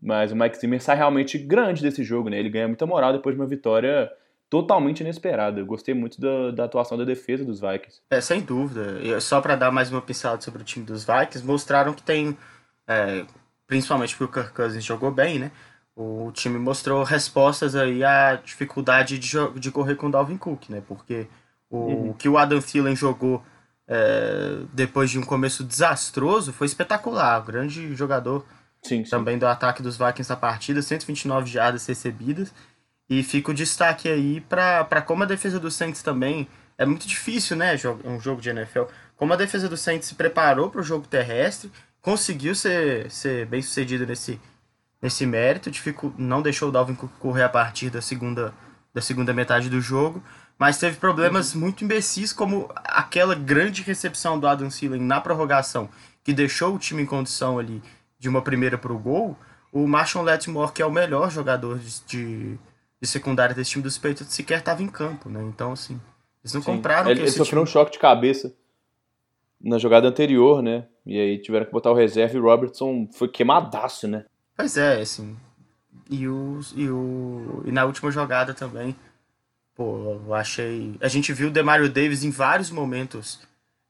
[0.00, 2.38] Mas o Mike Zimmer sai realmente grande desse jogo, né?
[2.38, 4.12] Ele ganha muita moral depois de uma vitória
[4.48, 5.60] totalmente inesperada.
[5.60, 8.00] Eu gostei muito da, da atuação da defesa dos Vikings.
[8.10, 9.00] É, sem dúvida.
[9.02, 12.36] E só para dar mais uma pincelada sobre o time dos Vikings, mostraram que tem,
[12.86, 13.24] é,
[13.66, 15.50] principalmente porque o Kirk Cousins jogou bem, né?
[15.94, 20.82] O time mostrou respostas aí à dificuldade de, de correr com o Dalvin Cook, né?
[20.86, 21.26] Porque
[21.70, 22.12] o, uhum.
[22.12, 23.42] que o Adam Thielen jogou
[23.88, 27.40] é, depois de um começo desastroso foi espetacular.
[27.40, 28.44] O grande jogador
[28.82, 29.10] sim, sim.
[29.10, 32.52] também do ataque dos Vikings na partida, 129 jardas recebidas.
[33.08, 37.56] E fica o destaque aí para como a defesa do Saints também é muito difícil,
[37.56, 38.82] né, um jogo de NFL.
[39.16, 41.70] Como a defesa do Saints se preparou para o jogo terrestre,
[42.02, 44.40] conseguiu ser, ser bem sucedido nesse,
[45.00, 45.70] nesse mérito,
[46.18, 48.52] não deixou o Dalvin correr a partir da segunda,
[48.92, 50.22] da segunda metade do jogo,
[50.58, 51.60] mas teve problemas uhum.
[51.60, 55.88] muito imbecis, como aquela grande recepção do Adam Thielen na prorrogação,
[56.24, 57.82] que deixou o time em condição ali
[58.18, 59.36] de uma primeira para o gol.
[59.72, 62.58] O Marshall Letmore, que é o melhor jogador de, de,
[63.06, 65.42] de secundária desse time dos Patriots, sequer estava em campo, né?
[65.44, 66.00] Então, assim,
[66.42, 66.72] eles não Sim.
[66.72, 67.10] compraram.
[67.10, 67.62] Ele, ele sofreu time...
[67.62, 68.52] um choque de cabeça
[69.60, 70.86] na jogada anterior, né?
[71.04, 74.24] E aí tiveram que botar o reserva e o Robertson foi queimadaço, né?
[74.56, 75.36] Pois é, assim.
[76.10, 78.94] E, o, e, o, e na última jogada também,
[79.74, 80.94] pô, eu achei.
[81.00, 83.40] A gente viu o Demario Davis em vários momentos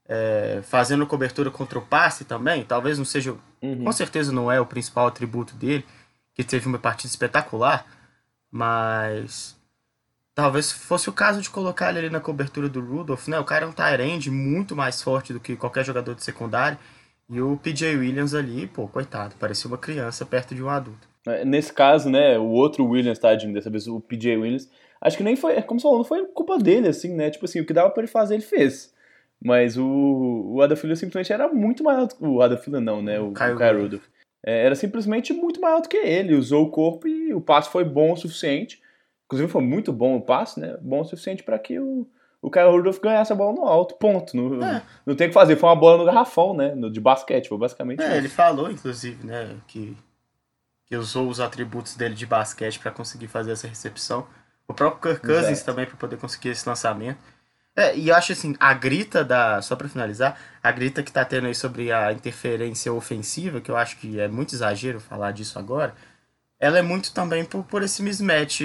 [0.07, 2.63] é, fazendo cobertura contra o passe também.
[2.63, 3.35] Talvez não seja.
[3.61, 3.83] Uhum.
[3.83, 5.85] Com certeza não é o principal atributo dele,
[6.35, 7.85] que teve uma partida espetacular,
[8.51, 9.57] mas
[10.37, 13.39] Talvez fosse o caso de colocar ele ali na cobertura do Rudolph, né?
[13.39, 16.77] O cara é um tight muito mais forte do que qualquer jogador de secundário.
[17.27, 21.09] E o PJ Williams ali, pô, coitado, parecia uma criança perto de um adulto.
[21.27, 24.69] É, nesse caso, né, o outro Williams, tadinho, dessa vez o PJ Williams,
[25.01, 27.31] acho que nem foi, como você falou, não foi culpa dele, assim, né?
[27.31, 28.93] Tipo assim, o que dava pra ele fazer, ele fez.
[29.43, 32.23] Mas o, o Adafila simplesmente era muito maior do que.
[32.23, 33.19] O Adafila não, né?
[33.19, 34.05] O, Kyle, o Rudolph.
[34.45, 36.35] É, era simplesmente muito maior do que ele.
[36.35, 38.81] Usou o corpo e o passe foi bom o suficiente
[39.27, 40.77] Inclusive foi muito bom o passe, né?
[40.81, 42.07] Bom o suficiente para que o,
[42.41, 44.35] o Kyle Rudolph ganhasse a bola no alto, ponto.
[44.35, 44.81] Não, é.
[45.05, 46.73] não tem o que fazer, foi uma bola no garrafão, né?
[46.73, 49.97] No, de basquete, foi basicamente É, ele falou, inclusive, né, que,
[50.85, 54.25] que usou os atributos dele de basquete para conseguir fazer essa recepção.
[54.65, 55.65] O próprio Kirk Cousins Exato.
[55.65, 57.19] também para poder conseguir esse lançamento.
[57.77, 59.61] É, e eu acho assim, a grita da.
[59.61, 63.77] Só para finalizar, a grita que tá tendo aí sobre a interferência ofensiva, que eu
[63.77, 65.93] acho que é muito exagero falar disso agora,
[66.59, 68.61] ela é muito também por, por esse mismatch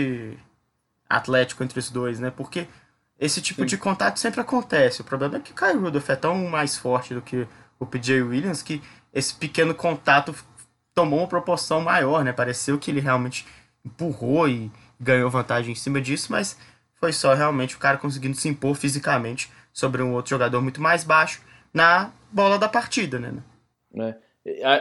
[1.10, 2.30] atlético entre os dois, né?
[2.34, 2.66] Porque
[3.20, 3.66] esse tipo Sim.
[3.66, 5.02] de contato sempre acontece.
[5.02, 7.46] O problema é que o Kyle Rudolph é tão mais forte do que
[7.78, 10.34] o PJ Williams que esse pequeno contato
[10.94, 12.32] tomou uma proporção maior, né?
[12.32, 13.46] Pareceu que ele realmente
[13.84, 16.56] empurrou e ganhou vantagem em cima disso, mas
[17.02, 21.02] foi só realmente o cara conseguindo se impor fisicamente sobre um outro jogador muito mais
[21.02, 21.42] baixo
[21.74, 23.34] na bola da partida, né?
[23.98, 24.14] É.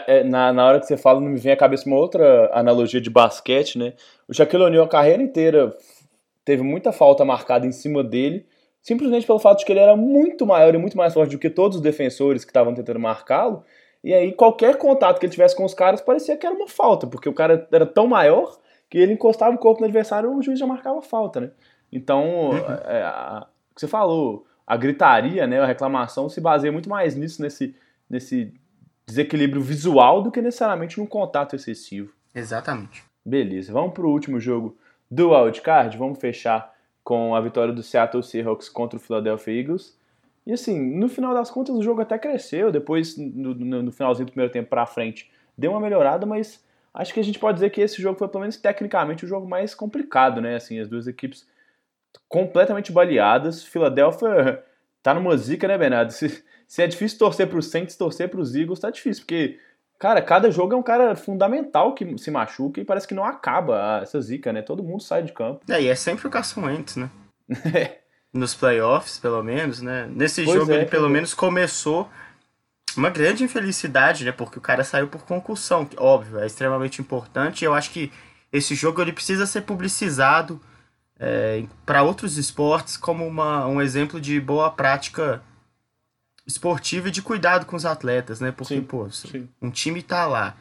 [0.08, 3.02] É, na, na hora que você fala, não me vem à cabeça uma outra analogia
[3.02, 3.94] de basquete, né?
[4.28, 5.76] O Shaquille O'Neal a carreira inteira
[6.46, 8.46] teve muita falta marcada em cima dele,
[8.84, 11.50] simplesmente pelo fato de que ele era muito maior e muito mais forte do que
[11.50, 13.64] todos os defensores que estavam tentando marcá-lo.
[14.04, 17.08] E aí qualquer contato que ele tivesse com os caras parecia que era uma falta,
[17.08, 18.60] porque o cara era tão maior
[18.92, 21.52] que ele encostava o corpo no adversário e o juiz já marcava falta, né?
[21.92, 22.58] Então, uhum.
[22.86, 27.16] é, a, o que você falou, a gritaria, né, a reclamação se baseia muito mais
[27.16, 27.76] nisso, nesse,
[28.10, 28.54] nesse
[29.06, 32.14] desequilíbrio visual do que necessariamente num contato excessivo.
[32.34, 33.04] Exatamente.
[33.26, 34.78] Beleza, vamos para o último jogo
[35.10, 36.74] do wildcard, vamos fechar
[37.04, 39.98] com a vitória do Seattle Seahawks contra o Philadelphia Eagles.
[40.46, 44.26] E assim, no final das contas o jogo até cresceu, depois no, no, no finalzinho
[44.26, 47.70] do primeiro tempo para frente deu uma melhorada, mas acho que a gente pode dizer
[47.70, 50.56] que esse jogo foi pelo menos tecnicamente o jogo mais complicado, né?
[50.56, 51.46] Assim, as duas equipes
[52.28, 53.64] completamente baleadas.
[53.64, 54.64] Philadelphia
[55.02, 56.12] tá numa zica, né, Bernardo?
[56.12, 59.60] Se, se é difícil torcer para os Saints, torcer para os Eagles tá difícil, porque
[60.02, 64.00] Cara, cada jogo é um cara fundamental que se machuca e parece que não acaba
[64.02, 64.64] essa zica, né?
[64.64, 65.62] Todo mundo sai de campo.
[65.70, 67.08] É, e é sempre o Carson Wentz, né?
[68.34, 70.10] Nos playoffs, pelo menos, né?
[70.12, 72.10] Nesse pois jogo é, ele pelo menos começou
[72.98, 74.32] uma grande infelicidade, né?
[74.32, 77.62] Porque o cara saiu por concussão, que, óbvio, é extremamente importante.
[77.62, 78.12] E eu acho que
[78.52, 80.60] esse jogo ele precisa ser publicizado
[81.22, 85.40] é, para outros esportes como uma, um exemplo de boa prática
[86.48, 88.52] esportiva e de cuidado com os atletas, né?
[88.52, 89.48] Porque, sim, pô, sim.
[89.62, 90.56] um time tá lá,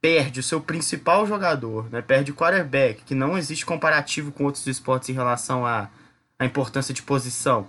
[0.00, 2.00] perde o seu principal jogador, né?
[2.00, 5.88] Perde o quarterback, que não existe comparativo com outros esportes em relação à,
[6.38, 7.66] à importância de posição.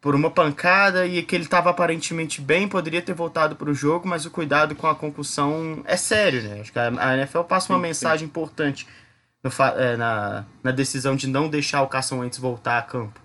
[0.00, 4.06] Por uma pancada e que ele estava aparentemente bem, poderia ter voltado para o jogo,
[4.06, 6.60] mas o cuidado com a concussão é sério, né?
[6.60, 8.86] Acho que a NFL passa uma sim, mensagem importante
[9.42, 13.20] no, é, na, na decisão de não deixar o Carson Wentz voltar a campo.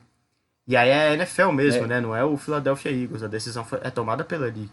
[0.67, 1.87] E aí é a NFL mesmo, é.
[1.87, 2.01] né?
[2.01, 3.21] Não é o Philadelphia Eagles.
[3.21, 4.71] A decisão foi, é tomada pela liga.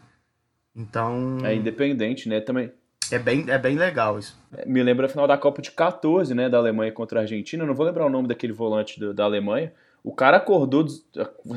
[0.75, 1.39] Então.
[1.45, 2.41] É independente, né?
[2.41, 2.73] Também.
[3.11, 4.39] É bem, é bem legal isso.
[4.57, 6.49] É, me lembra a final da Copa de 14, né?
[6.49, 7.63] Da Alemanha contra a Argentina.
[7.63, 9.73] Eu não vou lembrar o nome daquele volante do, da Alemanha.
[10.03, 10.85] O cara acordou,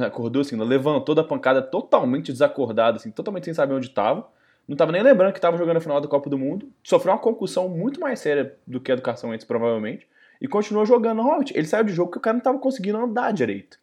[0.02, 4.28] acordou assim, levantou da pancada totalmente desacordado, assim, totalmente sem saber onde estava.
[4.68, 6.72] Não estava nem lembrando que estava jogando a final da Copa do Mundo.
[6.84, 10.08] Sofreu uma concussão muito mais séria do que a Carson Wentz, provavelmente.
[10.42, 11.56] E continuou jogando normalmente.
[11.56, 13.78] Ele saiu de jogo porque o cara não estava conseguindo andar direito.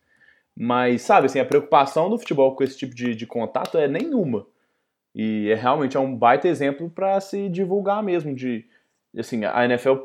[0.54, 4.46] Mas, sabe, assim, a preocupação do futebol com esse tipo de, de contato é nenhuma.
[5.14, 8.66] E é realmente é um baita exemplo para se divulgar mesmo de
[9.16, 9.96] assim, a NFL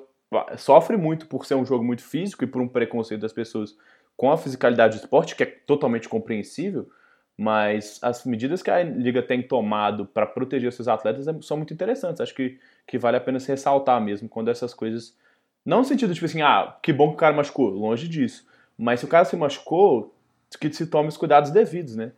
[0.57, 3.77] sofre muito por ser um jogo muito físico e por um preconceito das pessoas
[4.15, 6.89] com a fisicalidade do esporte, que é totalmente compreensível,
[7.38, 11.73] mas as medidas que a liga tem tomado para proteger seus atletas é, são muito
[11.73, 12.19] interessantes.
[12.19, 15.15] Acho que, que vale a pena se ressaltar mesmo quando essas coisas.
[15.63, 18.47] Não no sentido tipo assim, ah, que bom que o cara machucou, longe disso.
[18.76, 20.15] Mas se o cara se machucou,
[20.60, 22.12] que se tome os cuidados devidos, né?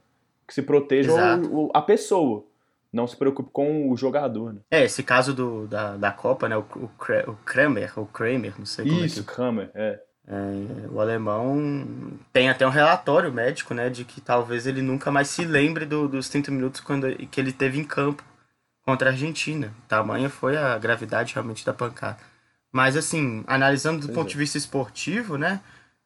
[0.48, 2.46] Que se proteja o, o, a pessoa
[2.92, 4.54] não se preocupe com o jogador.
[4.54, 4.62] Né?
[4.72, 6.56] É, esse caso do, da, da Copa, né?
[6.58, 6.90] O, o,
[7.32, 9.30] o Kramer, ou Kramer, não sei como Isso, é que...
[9.30, 10.00] Kramer, é.
[10.30, 10.88] É.
[10.92, 13.90] O alemão tem até um relatório médico, né?
[13.90, 17.52] De que talvez ele nunca mais se lembre do, dos 30 minutos quando, que ele
[17.52, 18.24] teve em campo
[18.84, 19.74] contra a Argentina.
[19.88, 22.18] Tamanha foi a gravidade realmente da pancada.
[22.72, 24.32] Mas, assim, analisando do pois ponto é.
[24.32, 25.60] de vista esportivo, né?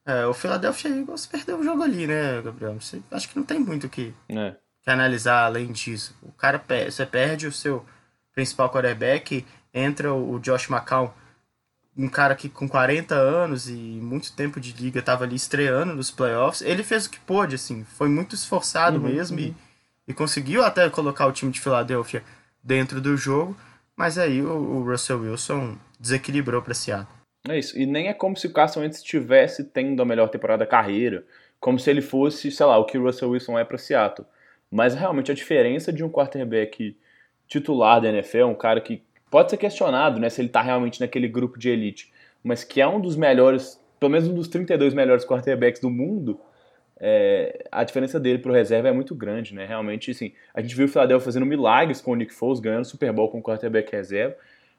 [0.05, 2.79] É, o Philadelphia Eagles perdeu o jogo ali, né, Gabriel?
[2.79, 4.13] Você, acho que não tem muito o que...
[4.29, 6.15] É que analisar além disso.
[6.21, 7.85] O cara você perde o seu
[8.33, 11.11] principal quarterback, entra o Josh McCown,
[11.97, 16.09] um cara que com 40 anos e muito tempo de liga estava ali estreando nos
[16.09, 16.61] playoffs.
[16.61, 19.45] Ele fez o que pôde, assim, foi muito esforçado uhum, mesmo uhum.
[19.45, 19.55] E,
[20.07, 22.23] e conseguiu até colocar o time de Filadélfia
[22.63, 23.55] dentro do jogo,
[23.95, 27.23] mas aí o, o Russell Wilson desequilibrou para Seattle.
[27.47, 30.63] É isso, e nem é como se o Carson Wentz estivesse tendo a melhor temporada
[30.63, 31.25] da carreira,
[31.59, 34.27] como se ele fosse, sei lá, o que o Russell Wilson é para Seattle.
[34.71, 36.97] Mas realmente a diferença de um quarterback
[37.47, 39.03] titular da NFL, um cara que
[39.33, 42.87] pode ser questionado né, se ele está realmente naquele grupo de elite, mas que é
[42.87, 46.39] um dos melhores, pelo menos um dos 32 melhores quarterbacks do mundo,
[46.99, 49.65] é, a diferença dele para o reserva é muito grande, né?
[49.65, 53.11] Realmente, assim, a gente viu o Philadelphia fazendo milagres com o Nick Foles, ganhando Super
[53.11, 54.35] Bowl com o quarterback reserva,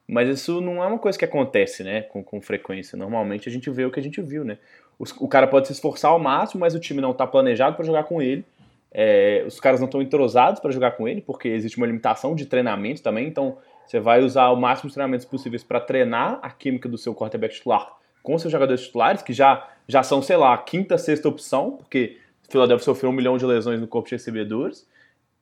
[0.06, 2.96] mas isso não é uma coisa que acontece, né, com, com frequência.
[2.96, 4.58] Normalmente a gente vê o que a gente viu, né?
[4.96, 8.04] O, cara pode se esforçar ao máximo, mas o time não está planejado para jogar
[8.04, 8.44] com ele,
[8.92, 12.46] é, os caras não estão entrosados para jogar com ele, porque existe uma limitação de
[12.46, 13.26] treinamento também.
[13.26, 17.14] Então, você vai usar o máximo de treinamentos possíveis para treinar a química do seu
[17.14, 21.28] quarterback titular com seus jogadores titulares, que já, já são, sei lá, a quinta, sexta
[21.28, 22.18] opção, porque
[22.48, 24.88] Philadelphia sofreu um milhão de lesões no corpo de recebedores.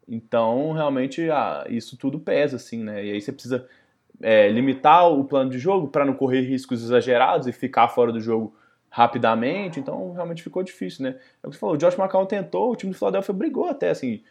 [0.08, 3.04] Então, realmente, ah, isso tudo pesa, assim, né?
[3.04, 3.68] E aí você precisa
[4.20, 8.20] é, limitar o plano de jogo para não correr riscos exagerados e ficar fora do
[8.20, 8.52] jogo
[8.90, 11.16] rapidamente, então realmente ficou difícil, né?
[11.42, 13.90] É o que você falou, o Josh McCown tentou, o time do Philadelphia brigou até,
[13.90, 14.22] assim,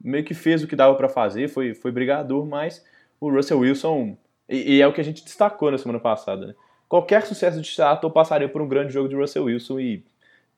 [0.00, 2.84] meio que fez o que dava para fazer, foi, foi brigador, mas
[3.20, 4.16] o Russell Wilson,
[4.48, 6.54] e, e, é o que a gente destacou na semana passada, né?
[6.88, 10.04] Qualquer sucesso de Seattle passaria por um grande jogo de Russell Wilson e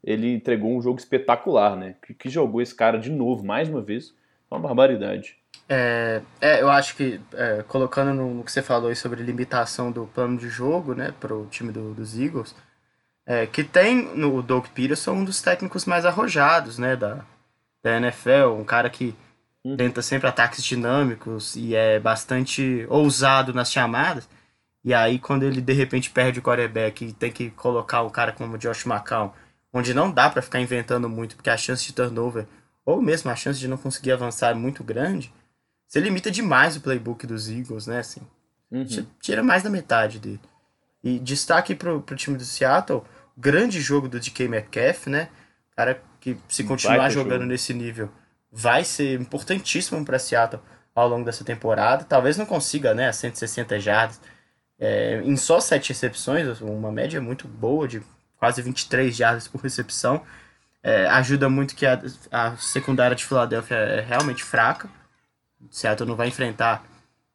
[0.03, 1.97] ele entregou um jogo espetacular, né?
[2.03, 4.15] Que, que jogou esse cara de novo, mais uma vez,
[4.51, 5.37] uma barbaridade.
[5.69, 9.93] É, é, eu acho que, é, colocando no, no, que você falou aí sobre limitação
[9.93, 12.55] do plano de jogo, né, para o time do, dos Eagles,
[13.25, 17.25] é, que tem no Doug Peterson um dos técnicos mais arrojados né, da,
[17.83, 19.15] da NFL, um cara que
[19.65, 19.77] uhum.
[19.77, 24.29] tenta sempre ataques dinâmicos e é bastante ousado nas chamadas.
[24.83, 28.33] E aí, quando ele de repente perde o quarterback e tem que colocar o cara
[28.33, 29.33] como Josh McCown,
[29.73, 32.47] onde não dá para ficar inventando muito, porque a chance de turnover,
[32.85, 35.33] ou mesmo a chance de não conseguir avançar é muito grande,
[35.87, 37.99] você limita demais o playbook dos Eagles, né?
[37.99, 38.23] Assim,
[38.71, 39.07] uhum.
[39.21, 40.41] tira mais da metade dele.
[41.05, 43.03] E destaque pro, pro time do Seattle,
[43.37, 45.29] grande jogo do DK Metcalf, né?
[45.77, 47.47] Cara que se continuar jogando jogo.
[47.47, 48.11] nesse nível
[48.51, 50.63] vai ser importantíssimo para Seattle
[50.95, 52.05] ao longo dessa temporada.
[52.05, 54.21] Talvez não consiga, né, 160 jardas.
[54.79, 58.03] É, em só 7 recepções, uma média muito boa de
[58.37, 60.23] quase 23 jardas por recepção.
[60.83, 64.89] É, ajuda muito que a, a secundária de Filadélfia é realmente fraca.
[65.71, 66.83] Seattle não vai enfrentar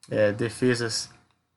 [0.09, 1.09] é, defesas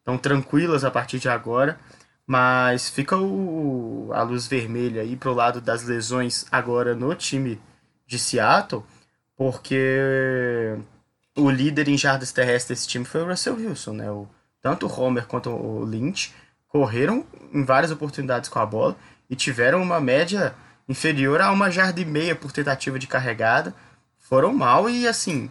[0.04, 1.78] tão tranquilas a partir de agora.
[2.26, 7.58] Mas fica o, a luz vermelha aí pro lado das lesões agora no time
[8.06, 8.84] de Seattle,
[9.38, 10.76] porque
[11.36, 14.10] o líder em jardas terrestres desse time foi o Russell Wilson, né?
[14.10, 14.28] O,
[14.60, 16.34] tanto o Homer quanto o Lynch
[16.66, 17.24] correram
[17.54, 18.96] em várias oportunidades com a bola
[19.30, 20.56] e tiveram uma média
[20.88, 23.72] inferior a uma jarda e meia por tentativa de carregada.
[24.18, 25.48] Foram mal e assim,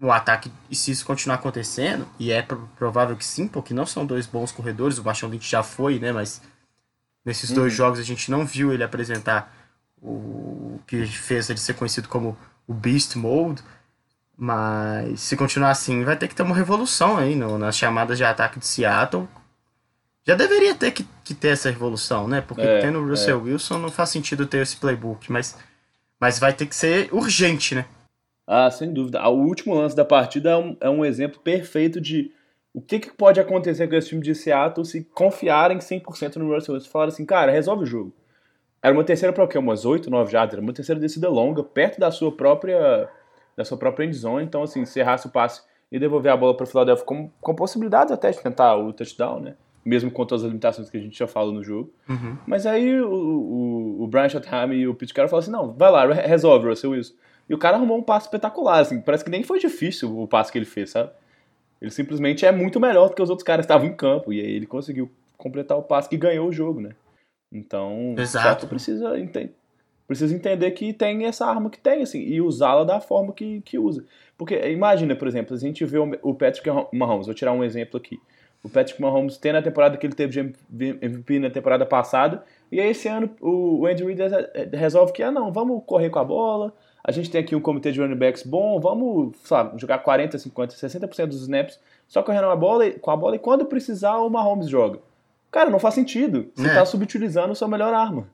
[0.00, 2.42] o ataque, e se isso continuar acontecendo, e é
[2.76, 6.12] provável que sim, porque não são dois bons corredores, o Bastian Lynch já foi, né,
[6.12, 6.40] mas
[7.24, 7.56] nesses uhum.
[7.56, 9.52] dois jogos a gente não viu ele apresentar
[10.00, 12.38] o que fez ele ser conhecido como
[12.68, 13.62] o Beast Mode,
[14.36, 18.24] mas se continuar assim, vai ter que ter uma revolução aí no, nas chamadas de
[18.24, 19.26] ataque de Seattle.
[20.24, 22.42] Já deveria ter que, que ter essa revolução, né?
[22.42, 23.42] Porque é, tendo o Russell é.
[23.42, 25.56] Wilson não faz sentido ter esse playbook, mas,
[26.20, 27.86] mas vai ter que ser urgente, né?
[28.46, 29.26] Ah, sem dúvida.
[29.28, 32.30] O último lance da partida é um, é um exemplo perfeito de
[32.72, 36.74] o que, que, pode acontecer com esse time de Seattle se confiarem 100% no Russell
[36.74, 36.90] Wilson.
[36.90, 38.14] Falaram assim, cara, resolve o jogo.
[38.82, 39.58] Era uma terceira para o quê?
[39.58, 40.54] Umas 8, 9 jardas.
[40.54, 43.08] Era uma terceira descida longa, perto da sua própria
[43.56, 44.44] da sua própria endzone.
[44.44, 47.54] Então, assim, se errasse o passe e devolver a bola para o Philadelphia com, com
[47.54, 49.56] possibilidades até de tentar o touchdown, né?
[49.84, 51.92] Mesmo com todas as limitações que a gente já falou no jogo.
[52.08, 52.36] Uhum.
[52.46, 55.90] Mas aí o, o, o Brian Schottenheimer e o Pete Carroll falaram assim, não, vai
[55.90, 57.14] lá, resolve, Russell Wilson.
[57.48, 60.52] E o cara arrumou um passe espetacular, assim, parece que nem foi difícil o passe
[60.52, 61.10] que ele fez, sabe?
[61.80, 64.32] Ele simplesmente é muito melhor do que os outros caras que estavam em campo.
[64.32, 66.90] E aí ele conseguiu completar o passe que ganhou o jogo, né?
[67.52, 68.62] Então, Exato.
[68.62, 69.50] só precisa, ente
[70.06, 73.78] precisa entender que tem essa arma que tem, assim, e usá-la da forma que, que
[73.78, 74.04] usa.
[74.38, 78.18] Porque imagina, por exemplo, a gente vê o Patrick Mahomes, vou tirar um exemplo aqui.
[78.62, 82.42] O Patrick Mahomes tem na temporada que ele teve de MVP na temporada passada,
[82.72, 84.20] e aí esse ano o Andy Reid
[84.72, 86.74] resolve que, ah não, vamos correr com a bola,
[87.04, 90.74] a gente tem aqui um comitê de running backs bom, vamos sabe, jogar 40, 50,
[90.74, 91.78] 60% dos snaps
[92.08, 95.00] só correndo a bola, com a bola e quando precisar o Mahomes joga.
[95.50, 96.50] Cara, não faz sentido.
[96.54, 96.84] Você está é.
[96.84, 98.28] subutilizando a sua melhor arma.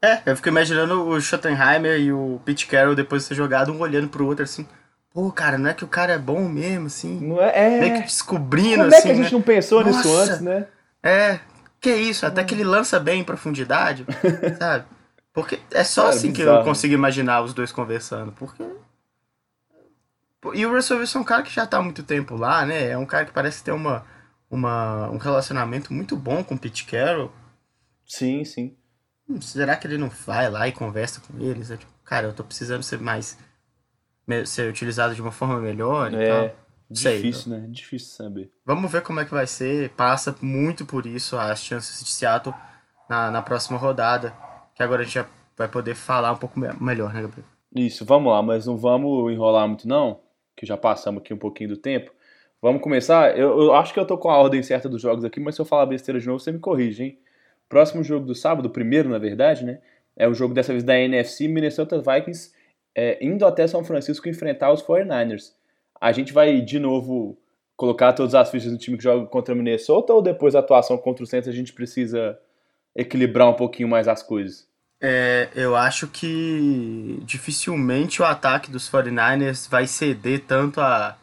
[0.00, 3.80] É, eu fico imaginando o Schottenheimer e o Pete Carroll depois de ser jogado, um
[3.80, 4.66] olhando pro outro assim.
[5.12, 7.18] Pô, cara, não é que o cara é bom mesmo, assim.
[7.20, 7.80] Não é, é.
[7.80, 8.96] Meio que descobrindo, Como assim.
[8.96, 9.30] é que a gente né?
[9.32, 10.66] não pensou Nossa, nisso antes, né?
[11.02, 11.40] É.
[11.80, 14.04] Que isso, até que ele lança bem em profundidade,
[14.58, 14.84] sabe?
[15.32, 16.58] Porque é só cara, assim bizarro.
[16.58, 18.32] que eu consigo imaginar os dois conversando.
[18.32, 18.64] Porque.
[20.54, 22.90] E o Russell Wilson é um cara que já tá há muito tempo lá, né?
[22.90, 24.04] É um cara que parece ter uma,
[24.50, 27.32] uma, um relacionamento muito bom com o Pete Carroll.
[28.06, 28.76] Sim, sim.
[29.28, 31.70] Hum, será que ele não vai lá e conversa com eles?
[31.70, 33.38] É tipo, cara, eu tô precisando ser mais.
[34.46, 36.56] ser utilizado de uma forma melhor é, tal.
[36.90, 37.66] Difícil, Sei, né?
[37.68, 38.50] Difícil saber.
[38.64, 39.90] Vamos ver como é que vai ser.
[39.90, 42.54] Passa muito por isso as chances de Seattle
[43.08, 44.34] na, na próxima rodada.
[44.74, 45.26] Que agora a gente já
[45.56, 47.46] vai poder falar um pouco melhor, né, Gabriel?
[47.74, 50.20] Isso, vamos lá, mas não vamos enrolar muito, não
[50.58, 52.10] que já passamos aqui um pouquinho do tempo.
[52.60, 53.38] Vamos começar?
[53.38, 55.60] Eu, eu, acho que eu tô com a ordem certa dos jogos aqui, mas se
[55.60, 57.18] eu falar besteira de novo, você me corrige, hein?
[57.68, 59.80] Próximo jogo do sábado, primeiro na verdade, né?
[60.16, 62.52] É o jogo dessa vez da NFC, Minnesota Vikings
[62.94, 65.52] é, indo até São Francisco enfrentar os 49ers.
[66.00, 67.38] A gente vai de novo
[67.76, 71.22] colocar todas as fichas no time que joga contra Minnesota ou depois da atuação contra
[71.22, 72.36] o Saints a gente precisa
[72.96, 74.66] equilibrar um pouquinho mais as coisas?
[75.00, 81.16] É, eu acho que dificilmente o ataque dos 49ers vai ceder tanto a,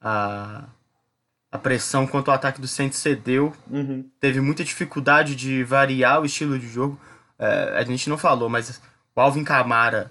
[0.00, 0.64] a,
[1.50, 3.52] a pressão quanto o ataque do Saints cedeu.
[3.70, 4.08] Uhum.
[4.18, 6.98] Teve muita dificuldade de variar o estilo de jogo.
[7.38, 8.80] É, a gente não falou, mas
[9.14, 10.10] o Alvin Kamara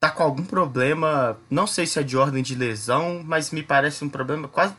[0.00, 1.38] tá com algum problema.
[1.50, 4.74] Não sei se é de ordem de lesão, mas me parece um problema quase.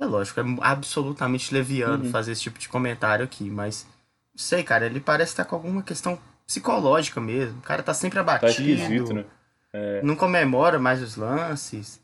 [0.00, 2.10] É lógico, é absolutamente leviano uhum.
[2.10, 3.86] fazer esse tipo de comentário aqui, mas.
[4.32, 7.58] Não sei, cara, ele parece estar tá com alguma questão psicológica mesmo.
[7.58, 8.52] O cara tá sempre abatido.
[8.52, 9.24] Tá esquisito, né?
[9.72, 10.00] É...
[10.02, 12.00] Não comemora mais os lances.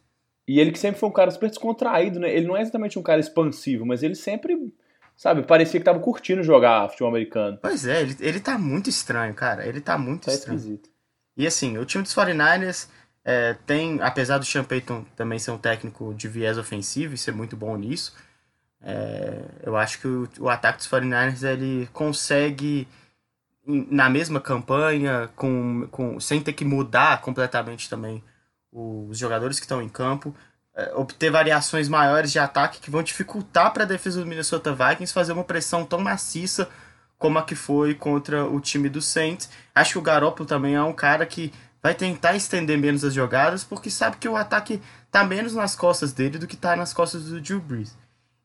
[0.46, 2.34] E ele que sempre foi um cara super descontraído, né?
[2.34, 4.72] Ele não é exatamente um cara expansivo, mas ele sempre,
[5.16, 7.58] sabe, parecia que tava curtindo jogar futebol americano.
[7.62, 9.66] Pois é, ele, ele tá muito estranho, cara.
[9.66, 10.58] Ele tá muito tá estranho.
[10.58, 10.90] Esquisito.
[11.36, 12.88] E assim, o time dos 49ers
[13.24, 17.32] é, tem, apesar do Sean Payton também ser um técnico de viés ofensivo e ser
[17.32, 18.14] muito bom nisso,
[18.82, 22.86] é, eu acho que o, o ataque dos 49ers ele consegue
[23.66, 28.22] na mesma campanha, com, com, sem ter que mudar completamente também
[28.74, 30.34] os jogadores que estão em campo,
[30.74, 35.12] é, obter variações maiores de ataque que vão dificultar para a defesa do Minnesota Vikings
[35.12, 36.68] fazer uma pressão tão maciça
[37.16, 39.48] como a que foi contra o time do Saints.
[39.72, 43.62] Acho que o Garoppolo também é um cara que vai tentar estender menos as jogadas
[43.62, 47.26] porque sabe que o ataque está menos nas costas dele do que está nas costas
[47.26, 47.96] do Drew Brees.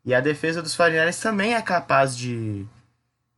[0.05, 2.65] E a defesa dos 49 também é capaz de,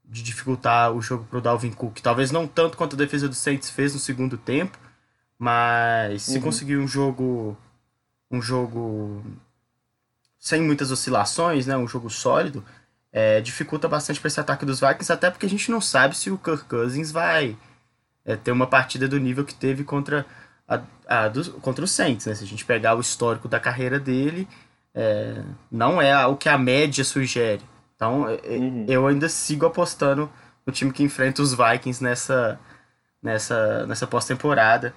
[0.04, 2.00] de dificultar o jogo para o Dalvin Cook.
[2.02, 4.78] Talvez não tanto quanto a defesa do Saints fez no segundo tempo,
[5.42, 6.44] mas se uhum.
[6.44, 7.58] conseguir um jogo
[8.30, 9.24] um jogo
[10.38, 12.64] sem muitas oscilações, né, um jogo sólido,
[13.12, 16.30] é, dificulta bastante para esse ataque dos Vikings, até porque a gente não sabe se
[16.30, 17.58] o Kirk Cousins vai
[18.24, 20.28] é, ter uma partida do nível que teve contra,
[20.68, 22.28] a, a do, contra o Saints.
[22.28, 22.36] Né?
[22.36, 24.48] Se a gente pegar o histórico da carreira dele,
[24.94, 27.64] é, não é o que a média sugere.
[27.96, 28.86] Então, uhum.
[28.88, 30.32] eu ainda sigo apostando
[30.68, 32.60] no time que enfrenta os Vikings nessa,
[33.24, 34.94] nessa, nessa pós-temporada.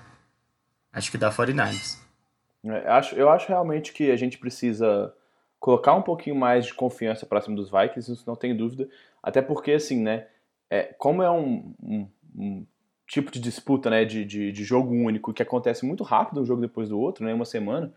[0.94, 1.98] Acho que dá 49ers.
[2.64, 5.12] É, acho, eu acho realmente que a gente precisa
[5.60, 8.88] colocar um pouquinho mais de confiança para cima dos Vikings, isso não tem dúvida.
[9.22, 10.26] Até porque, assim, né,
[10.70, 12.66] é, como é um, um, um
[13.06, 16.60] tipo de disputa, né, de, de, de, jogo único que acontece muito rápido um jogo
[16.60, 17.92] depois do outro, né, uma semana,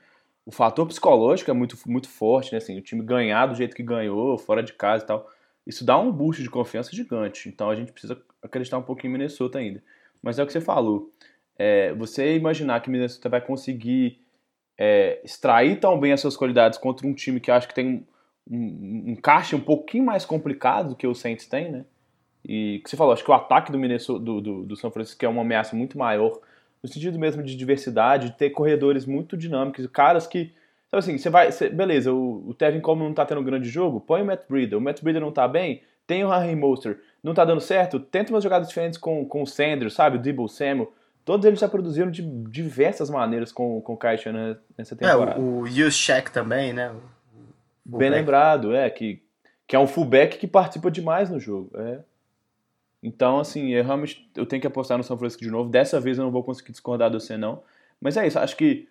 [0.48, 2.58] o fator psicológico é muito, muito forte, né?
[2.60, 5.30] Assim, o time ganhar do jeito que ganhou, fora de casa e tal.
[5.66, 7.50] Isso dá um boost de confiança gigante.
[7.50, 9.84] Então a gente precisa acreditar um pouquinho em Minnesota ainda.
[10.22, 11.12] Mas é o que você falou.
[11.58, 14.20] É, você imaginar que Minnesota vai conseguir
[14.78, 18.56] é, extrair tão bem as suas qualidades contra um time que acho que tem um,
[18.56, 21.86] um, um caixa um pouquinho mais complicado do que o Saints tem, né?
[22.48, 25.26] E que você falou, acho que o ataque do Minnesota, do, do, do São Francisco
[25.26, 26.40] é uma ameaça muito maior
[26.82, 30.54] no sentido mesmo de diversidade, de ter corredores muito dinâmicos, caras que.
[30.90, 31.52] Sabe assim, você vai.
[31.52, 34.44] Você, beleza, o, o Tevin Coleman não tá tendo um grande jogo, põe o Matt
[34.48, 34.78] Breeder.
[34.78, 37.02] O Matt Breeder não tá bem, tem o Harry Monster.
[37.22, 40.18] Não tá dando certo, tenta umas jogadas diferentes com, com o Sanders, sabe?
[40.18, 40.94] O Debo Samuel.
[41.28, 44.16] Todos eles já produziram de diversas maneiras com, com o Kai
[44.78, 45.34] nessa temporada.
[45.34, 46.96] É, o, o Yushek também, né?
[47.84, 49.22] Bem lembrado, é, que,
[49.68, 51.70] que é um fullback que participa demais no jogo.
[51.82, 52.00] É.
[53.04, 55.70] Então, assim, eu realmente eu tenho que apostar no São Francisco de novo.
[55.70, 57.62] Dessa vez eu não vou conseguir discordar do você, não.
[58.00, 58.88] Mas é isso, acho que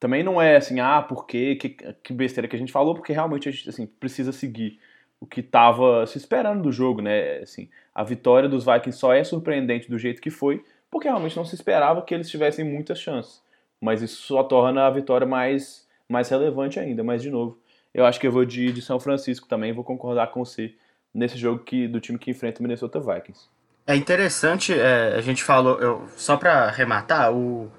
[0.00, 1.54] também não é assim, ah, por quê?
[1.54, 4.80] Que, que besteira que a gente falou, porque realmente a gente assim, precisa seguir
[5.20, 7.38] o que estava se esperando do jogo, né?
[7.38, 11.44] Assim, a vitória dos Vikings só é surpreendente do jeito que foi, porque realmente não
[11.44, 13.42] se esperava que eles tivessem muitas chances.
[13.80, 17.04] Mas isso só torna a vitória mais, mais relevante ainda.
[17.04, 17.58] Mas, de novo,
[17.92, 20.74] eu acho que eu vou de, de São Francisco também, vou concordar com você
[21.14, 23.48] nesse jogo que, do time que enfrenta o Minnesota Vikings.
[23.86, 27.70] É interessante, é, a gente falou, eu, só para arrematar, o,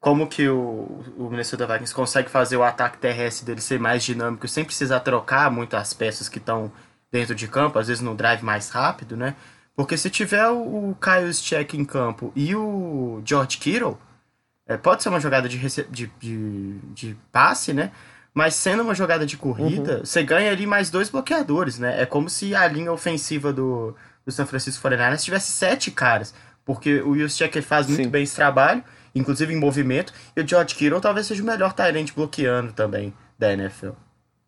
[0.00, 4.48] como que o, o Minnesota Vikings consegue fazer o ataque terrestre dele ser mais dinâmico
[4.48, 6.72] sem precisar trocar muito as peças que estão
[7.12, 9.36] dentro de campo, às vezes no drive mais rápido, né?
[9.76, 11.30] Porque se tiver o, o Kyle
[11.74, 13.98] em campo e o George Kittle,
[14.66, 17.90] é, pode ser uma jogada de, de, de, de passe, né?
[18.32, 20.04] Mas sendo uma jogada de corrida, uhum.
[20.04, 22.00] você ganha ali mais dois bloqueadores, né?
[22.00, 23.94] É como se a linha ofensiva do,
[24.24, 26.34] do San Francisco 49ers tivesse sete caras.
[26.64, 28.08] Porque o Juszczyk faz muito Sim.
[28.08, 28.82] bem esse trabalho,
[29.14, 33.52] inclusive em movimento, e o George Kittle talvez seja o melhor Tyrant bloqueando também da
[33.52, 33.90] NFL.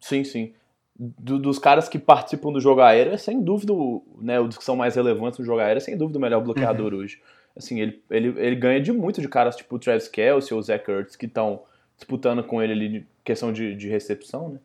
[0.01, 0.55] Sim, sim.
[0.99, 3.73] Do, dos caras que participam do jogo aéreo, é sem dúvida,
[4.19, 6.95] né, os que são mais relevantes no jogo aéreo, é sem dúvida o melhor bloqueador
[6.95, 7.01] uhum.
[7.01, 7.21] hoje.
[7.55, 10.63] Assim, ele, ele, ele ganha de muito de caras tipo o Travis Kelce ou o
[10.63, 11.63] Zach Ertz, que estão
[11.97, 14.59] disputando com ele ali questão de, de recepção, né?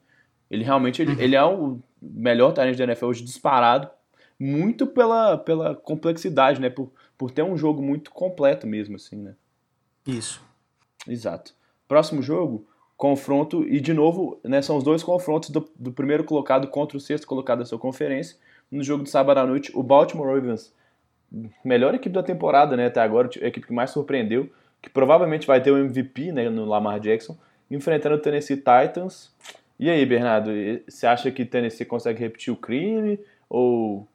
[0.50, 1.20] Ele realmente ele, uhum.
[1.20, 3.90] ele é o melhor talento da NFL hoje disparado,
[4.38, 6.70] muito pela, pela complexidade, né?
[6.70, 9.36] Por, por ter um jogo muito completo mesmo, assim, né?
[10.06, 10.44] Isso.
[11.08, 11.54] Exato.
[11.88, 12.68] Próximo jogo,
[13.02, 17.00] confronto, e de novo, né, são os dois confrontos do, do primeiro colocado contra o
[17.00, 18.38] sexto colocado da sua conferência.
[18.70, 20.72] No jogo de sábado à noite, o Baltimore Ravens,
[21.66, 25.60] melhor equipe da temporada, né, até agora, a equipe que mais surpreendeu, que provavelmente vai
[25.60, 27.36] ter o MVP, né, no Lamar Jackson,
[27.72, 29.34] enfrentando o Tennessee Titans.
[29.80, 30.52] E aí, Bernardo,
[30.88, 33.20] você acha que Tennessee consegue repetir o crime?
[33.50, 34.08] Ou.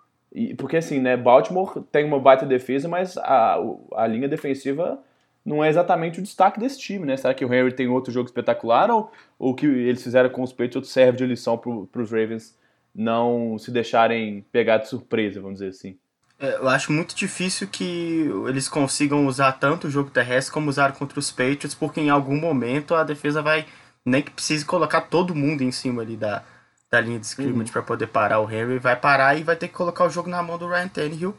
[0.56, 3.58] Porque assim, né, Baltimore tem uma baita defesa, mas a,
[3.96, 5.02] a linha defensiva
[5.46, 7.16] não é exatamente o destaque desse time, né?
[7.16, 10.52] Será que o Henry tem outro jogo espetacular ou o que eles fizeram com os
[10.52, 12.58] Patriots serve de lição para os Ravens
[12.92, 15.96] não se deixarem pegar de surpresa, vamos dizer assim?
[16.40, 20.94] É, eu acho muito difícil que eles consigam usar tanto o jogo terrestre como usaram
[20.94, 23.64] contra os Patriots, porque em algum momento a defesa vai.
[24.04, 26.44] Nem que precise colocar todo mundo em cima ali da,
[26.90, 27.72] da linha de scrimmage uhum.
[27.72, 30.42] para poder parar o Henry, vai parar e vai ter que colocar o jogo na
[30.42, 31.36] mão do Ryan Tannehill,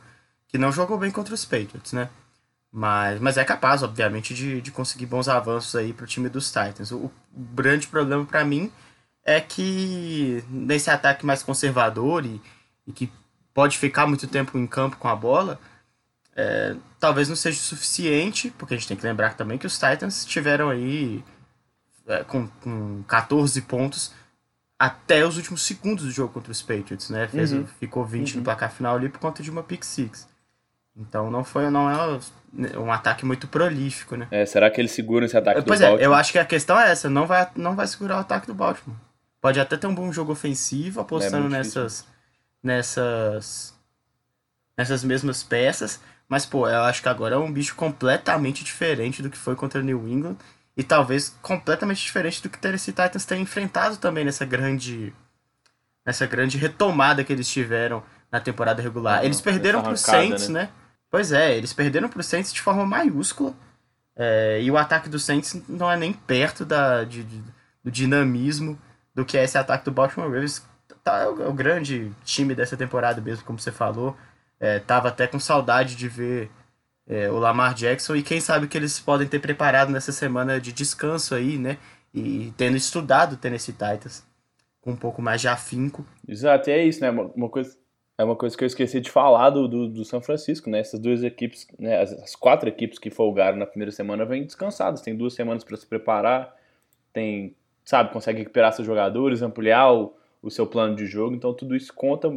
[0.50, 2.10] que não jogou bem contra os Patriots, né?
[2.78, 6.92] Mas, mas é capaz, obviamente, de, de conseguir bons avanços aí pro time dos Titans.
[6.92, 8.72] O, o grande problema para mim
[9.26, 12.40] é que nesse ataque mais conservador e,
[12.86, 13.12] e que
[13.52, 15.60] pode ficar muito tempo em campo com a bola,
[16.36, 20.24] é, talvez não seja suficiente, porque a gente tem que lembrar também que os Titans
[20.24, 21.24] tiveram aí
[22.06, 24.14] é, com, com 14 pontos
[24.78, 27.28] até os últimos segundos do jogo contra os Patriots, né?
[27.28, 27.66] Fez, uhum.
[27.80, 28.38] Ficou 20 uhum.
[28.38, 30.28] no placar final ali por conta de uma pick six.
[30.98, 32.20] Então não foi não é
[32.78, 34.28] um ataque muito prolífico, né?
[34.32, 36.80] É, será que eles seguram esse ataque pois do é, eu acho que a questão
[36.80, 38.98] é essa, não vai, não vai segurar o ataque do Baltimore.
[39.40, 42.18] Pode até ter um bom jogo ofensivo, apostando é nessas difícil
[42.68, 43.74] nessas
[44.78, 49.30] nessas mesmas peças, mas pô, eu acho que agora é um bicho completamente diferente do
[49.30, 50.38] que foi contra o New England
[50.76, 55.14] e talvez completamente diferente do que o Tennessee Titans tem enfrentado também nessa grande
[56.06, 59.26] nessa grande retomada que eles tiveram na temporada regular.
[59.26, 60.64] eles perderam para os Saints, né?
[60.64, 60.70] né?
[61.10, 63.54] Pois é, eles perderam para os Saints de forma maiúscula.
[64.16, 67.44] É, e o ataque do Saints não é nem perto da, de, de,
[67.84, 68.78] do dinamismo
[69.14, 70.64] do que é esse ataque do Baltimore Ravens,
[71.04, 74.16] tá, é o, é o, grande time dessa temporada mesmo, como você falou.
[74.60, 76.52] É, tava até com saudade de ver
[77.08, 80.74] é, o Lamar Jackson e quem sabe que eles podem ter preparado nessa semana de
[80.74, 81.78] descanso aí, né?
[82.14, 84.24] E tendo estudado o Tennessee Titans
[84.82, 86.06] com um pouco mais de afinco.
[86.28, 87.12] Exato, é isso, né?
[87.12, 87.76] Uma coisa,
[88.18, 90.80] é uma coisa que eu esqueci de falar do, do, do São Francisco, né?
[90.80, 92.02] Essas duas equipes, né?
[92.02, 95.78] As, as, quatro equipes que folgaram na primeira semana vêm descansadas, tem duas semanas para
[95.78, 96.56] se preparar,
[97.14, 97.56] tem,
[97.86, 101.36] sabe, consegue recuperar seus jogadores, ampliar o, o seu plano de jogo.
[101.36, 102.28] Então tudo isso conta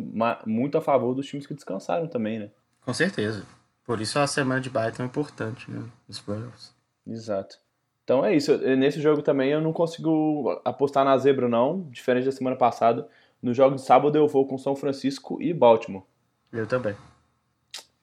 [0.44, 2.50] muito a favor dos times que descansaram também, né?
[2.84, 3.46] Com certeza.
[3.86, 5.82] Por isso a semana de bye é tão importante, né?
[6.06, 6.74] Nos playoffs.
[7.06, 7.58] Exato.
[8.04, 8.56] Então é isso.
[8.58, 11.88] Nesse jogo também eu não consigo apostar na zebra, não.
[11.90, 13.08] Diferente da semana passada.
[13.42, 16.04] No jogo de sábado eu vou com São Francisco e Baltimore.
[16.52, 16.94] Eu também.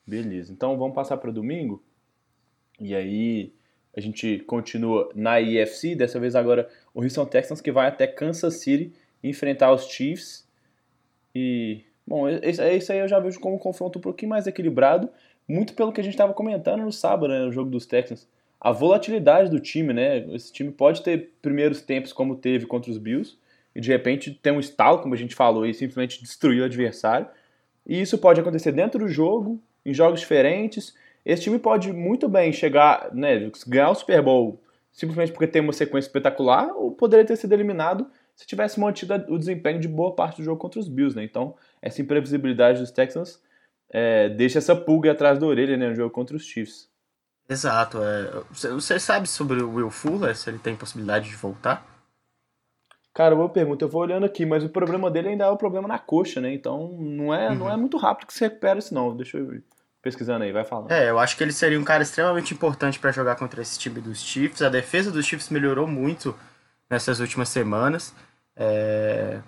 [0.05, 0.51] Beleza.
[0.51, 1.83] Então vamos passar para domingo.
[2.79, 3.53] E aí
[3.95, 8.55] a gente continua na IFC, dessa vez agora o Houston Texans que vai até Kansas
[8.55, 10.47] City enfrentar os Chiefs.
[11.33, 15.09] E, bom, isso aí eu já vejo como um confronto um pouquinho mais equilibrado,
[15.47, 18.27] muito pelo que a gente estava comentando no sábado, né, no jogo dos Texans.
[18.59, 20.19] A volatilidade do time, né?
[20.33, 23.37] Esse time pode ter primeiros tempos como teve contra os Bills,
[23.77, 27.27] e de repente ter um estalo, como a gente falou, e simplesmente destruir o adversário.
[27.85, 30.95] E isso pode acontecer dentro do jogo, em jogos diferentes.
[31.23, 34.59] Esse time pode muito bem chegar, né, ganhar o Super Bowl
[34.91, 39.37] simplesmente porque tem uma sequência espetacular, ou poderia ter sido eliminado se tivesse mantido o
[39.37, 41.23] desempenho de boa parte do jogo contra os Bills, né?
[41.23, 43.39] Então, essa imprevisibilidade dos Texans
[43.91, 46.89] é, deixa essa pulga atrás da orelha, né, no jogo contra os Chiefs.
[47.47, 47.99] Exato.
[48.01, 48.43] É.
[48.71, 51.96] Você sabe sobre o Will Fuller, se ele tem possibilidade de voltar?
[53.17, 53.83] Cara, boa pergunta.
[53.83, 56.53] Eu vou olhando aqui, mas o problema dele ainda é o problema na coxa, né?
[56.53, 57.55] Então não é, uhum.
[57.55, 57.79] não é uhum.
[57.79, 59.17] muito rápido que se recupera isso, não.
[59.17, 59.63] Deixa eu ir
[60.03, 60.91] pesquisando aí, vai falando.
[60.91, 63.99] É, eu acho que ele seria um cara extremamente importante para jogar contra esse time
[63.99, 64.61] dos Chiefs.
[64.61, 66.35] A defesa dos Chiefs melhorou muito
[66.87, 68.13] nessas últimas semanas.
[68.55, 69.39] É...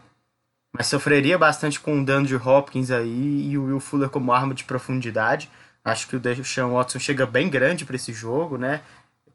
[0.73, 4.63] Mas sofreria bastante com o DeAndre Hopkins aí e o Will Fuller como arma de
[4.63, 5.47] profundidade.
[5.85, 8.81] Acho que o Deshaun Watson chega bem grande para esse jogo, né?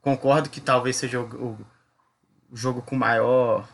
[0.00, 1.56] Concordo que talvez seja o
[2.52, 3.64] jogo com maior.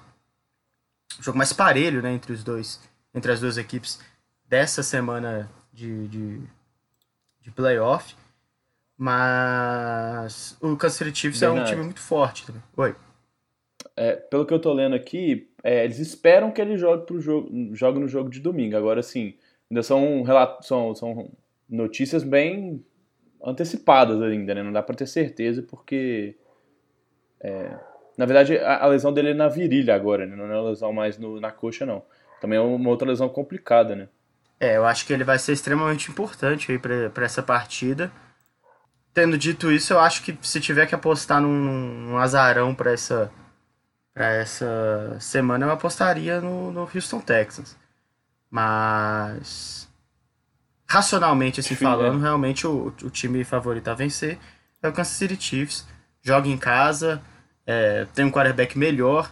[1.20, 2.12] O jogo mais parelho, né?
[2.12, 2.80] Entre os dois.
[3.14, 4.00] Entre as duas equipes
[4.48, 6.40] dessa semana de, de,
[7.42, 8.16] de playoff.
[8.96, 11.60] Mas o Kansas City Chiefs Bernardo.
[11.60, 12.62] é um time muito forte também.
[12.76, 12.96] Oi.
[13.96, 17.48] É, pelo que eu tô lendo aqui, é, eles esperam que ele jogue, pro jogo,
[17.74, 18.76] jogue no jogo de domingo.
[18.76, 19.36] Agora, sim,
[19.70, 20.24] ainda são,
[20.62, 21.30] são, são
[21.68, 22.84] notícias bem
[23.42, 24.62] antecipadas ainda, né?
[24.62, 26.36] Não dá para ter certeza porque
[27.40, 27.78] é,
[28.20, 30.36] na verdade a, a, lesão dele é na virilha agora, né?
[30.36, 32.02] Não é uma lesão mais no, na coxa não.
[32.38, 34.08] Também é uma outra lesão complicada, né?
[34.60, 38.12] É, eu acho que ele vai ser extremamente importante aí para essa partida.
[39.14, 43.32] Tendo dito isso, eu acho que se tiver que apostar num, num azarão para essa
[44.12, 47.74] para essa semana, eu apostaria no, no Houston Texans.
[48.50, 49.88] Mas
[50.86, 52.22] racionalmente assim falando, é.
[52.22, 54.38] realmente o, o time favorito a vencer
[54.82, 55.88] é o Kansas City Chiefs.
[56.22, 57.22] Joga em casa,
[57.66, 59.30] é, tem um quarterback melhor,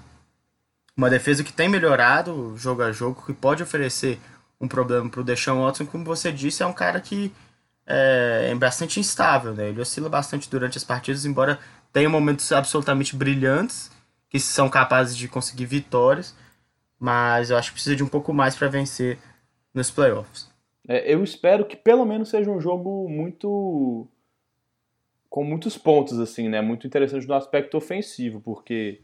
[0.97, 4.19] uma defesa que tem melhorado jogo a jogo, que pode oferecer
[4.61, 7.33] um problema para o Deshaun Watson, como você disse, é um cara que
[7.87, 9.69] é, é bastante instável, né?
[9.69, 11.59] Ele oscila bastante durante as partidas, embora
[11.93, 13.91] tenha momentos absolutamente brilhantes
[14.29, 16.35] que são capazes de conseguir vitórias,
[16.99, 19.19] mas eu acho que precisa de um pouco mais para vencer
[19.73, 20.51] nos playoffs.
[20.87, 24.07] É, eu espero que pelo menos seja um jogo muito.
[25.29, 26.61] Com muitos pontos, assim, né?
[26.61, 29.03] Muito interessante no aspecto ofensivo, porque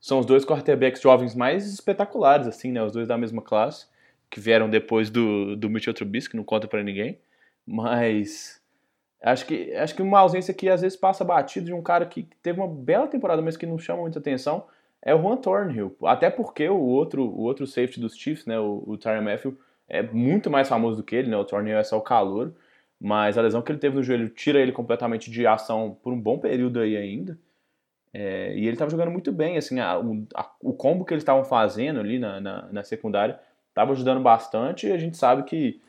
[0.00, 2.82] são os dois quarterbacks jovens mais espetaculares, assim, né?
[2.82, 3.86] Os dois da mesma classe,
[4.30, 7.18] que vieram depois do, do Mitchell Trubisky, não conta para ninguém.
[7.66, 8.60] Mas.
[9.22, 12.26] Acho que, acho que uma ausência que às vezes passa batido de um cara que
[12.42, 14.66] teve uma bela temporada, mas que não chama muita atenção,
[15.00, 15.96] é o Juan Thornhill.
[16.02, 19.56] Até porque o outro, o outro safety dos Chiefs, né, o, o Tyron Matthew,
[19.88, 21.36] é muito mais famoso do que ele, né?
[21.36, 22.52] O Torneio é só o calor.
[23.04, 26.20] Mas a lesão que ele teve no joelho tira ele completamente de ação por um
[26.20, 27.36] bom período aí ainda.
[28.14, 31.22] É, e ele estava jogando muito bem, assim, a, o, a, o combo que eles
[31.22, 33.40] estavam fazendo ali na, na, na secundária
[33.70, 34.86] estava ajudando bastante.
[34.86, 35.80] E a gente sabe que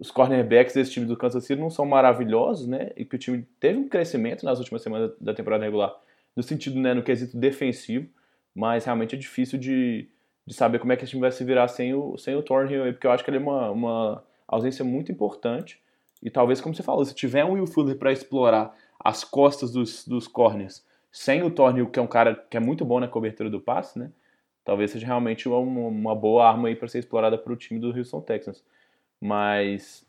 [0.00, 2.92] os cornerbacks desse time do Kansas City não são maravilhosos, né?
[2.96, 5.94] E que o time teve um crescimento nas últimas semanas da temporada regular,
[6.34, 8.08] no sentido, né, no quesito defensivo,
[8.54, 10.08] mas realmente é difícil de,
[10.46, 12.90] de saber como é que esse time vai se virar sem o, sem o Thornhill,
[12.94, 15.83] porque eu acho que ele é uma, uma ausência muito importante.
[16.22, 20.06] E talvez, como você falou, se tiver um Will Fuller para explorar as costas dos,
[20.06, 23.48] dos corners sem o Thornhill, que é um cara que é muito bom na cobertura
[23.48, 24.10] do passe, né?
[24.64, 27.96] Talvez seja realmente uma, uma boa arma aí para ser explorada para o time do
[27.96, 28.64] Houston Texans.
[29.20, 30.04] Mas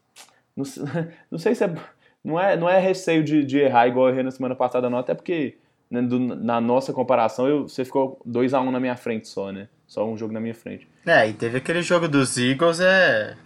[0.56, 0.66] não,
[1.30, 1.76] não sei se é
[2.24, 4.98] não é, não é receio de, de errar igual eu errei na semana passada, não,
[4.98, 5.58] até porque
[5.92, 9.28] né, do, na nossa comparação eu, você ficou 2 a 1 um na minha frente
[9.28, 9.68] só, né?
[9.86, 10.88] Só um jogo na minha frente.
[11.06, 13.38] É, e teve aquele jogo dos Eagles, é.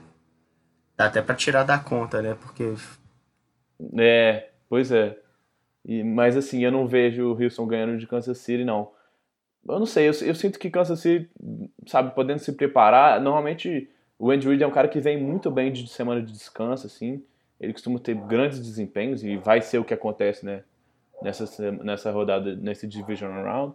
[1.00, 2.36] Dá até pra tirar da conta, né?
[2.42, 2.74] Porque.
[3.98, 5.18] É, pois é.
[5.86, 8.92] E, mas assim, eu não vejo o Wilson ganhando de Kansas City, não.
[9.66, 11.30] Eu não sei, eu, eu sinto que Kansas City,
[11.88, 13.22] sabe, podendo se preparar.
[13.22, 13.90] Normalmente
[14.20, 17.24] o Andy Reid é um cara que vem muito bem de semana de descanso, assim.
[17.62, 20.66] Ele costuma ter grandes desempenhos e vai ser o que acontece, né?
[21.22, 23.74] Nessa, nessa rodada, nesse Division Round.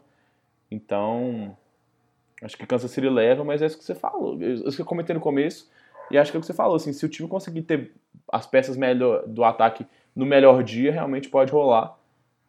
[0.71, 1.57] Então,
[2.43, 4.39] Acho que Kansas City leva, mas é isso que você falou.
[4.43, 5.71] Isso que eu comentei no começo,
[6.11, 7.93] e acho que é o que você falou, assim, se o time conseguir ter
[8.31, 11.97] as peças melhor do ataque no melhor dia, realmente pode rolar.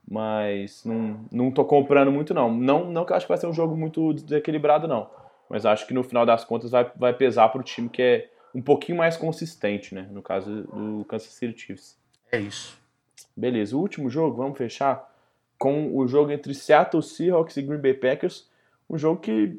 [0.08, 2.54] Mas não, não tô comprando muito, não.
[2.54, 2.92] não.
[2.92, 5.10] Não que eu acho que vai ser um jogo muito desequilibrado, não.
[5.50, 8.62] Mas acho que no final das contas vai, vai pesar pro time que é um
[8.62, 10.08] pouquinho mais consistente, né?
[10.12, 11.98] No caso do Kansas City Chiefs.
[12.32, 12.78] É isso.
[13.36, 15.12] Beleza, o último jogo, vamos fechar
[15.58, 18.50] com o jogo entre Seattle Seahawks e Green Bay Packers,
[18.90, 19.58] um jogo que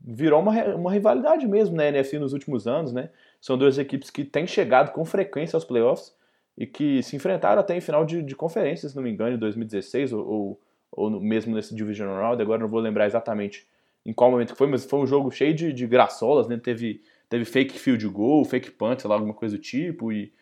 [0.00, 3.10] virou uma, uma rivalidade mesmo na NFC nos últimos anos, né?
[3.40, 6.14] São duas equipes que têm chegado com frequência aos playoffs
[6.56, 9.38] e que se enfrentaram até em final de, de conferência, se não me engano, em
[9.38, 10.60] 2016 ou, ou,
[10.92, 13.66] ou mesmo nesse Division Round, agora não vou lembrar exatamente
[14.04, 16.56] em qual momento que foi, mas foi um jogo cheio de, de graçolas, né?
[16.56, 20.32] Teve, teve fake field goal, fake punt, sei lá, alguma coisa do tipo, e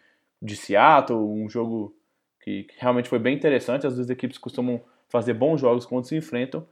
[0.41, 1.95] de Seattle, um jogo
[2.41, 3.87] que, que realmente foi bem interessante.
[3.87, 6.67] As duas equipes costumam fazer bons jogos quando se enfrentam.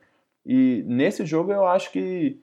[0.45, 2.41] E nesse jogo eu acho que,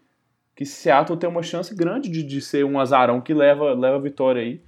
[0.55, 3.99] que Seattle tem uma chance grande de, de ser um azarão que leva, leva a
[3.99, 4.61] vitória aí,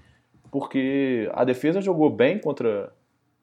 [0.51, 2.93] porque a defesa jogou bem contra,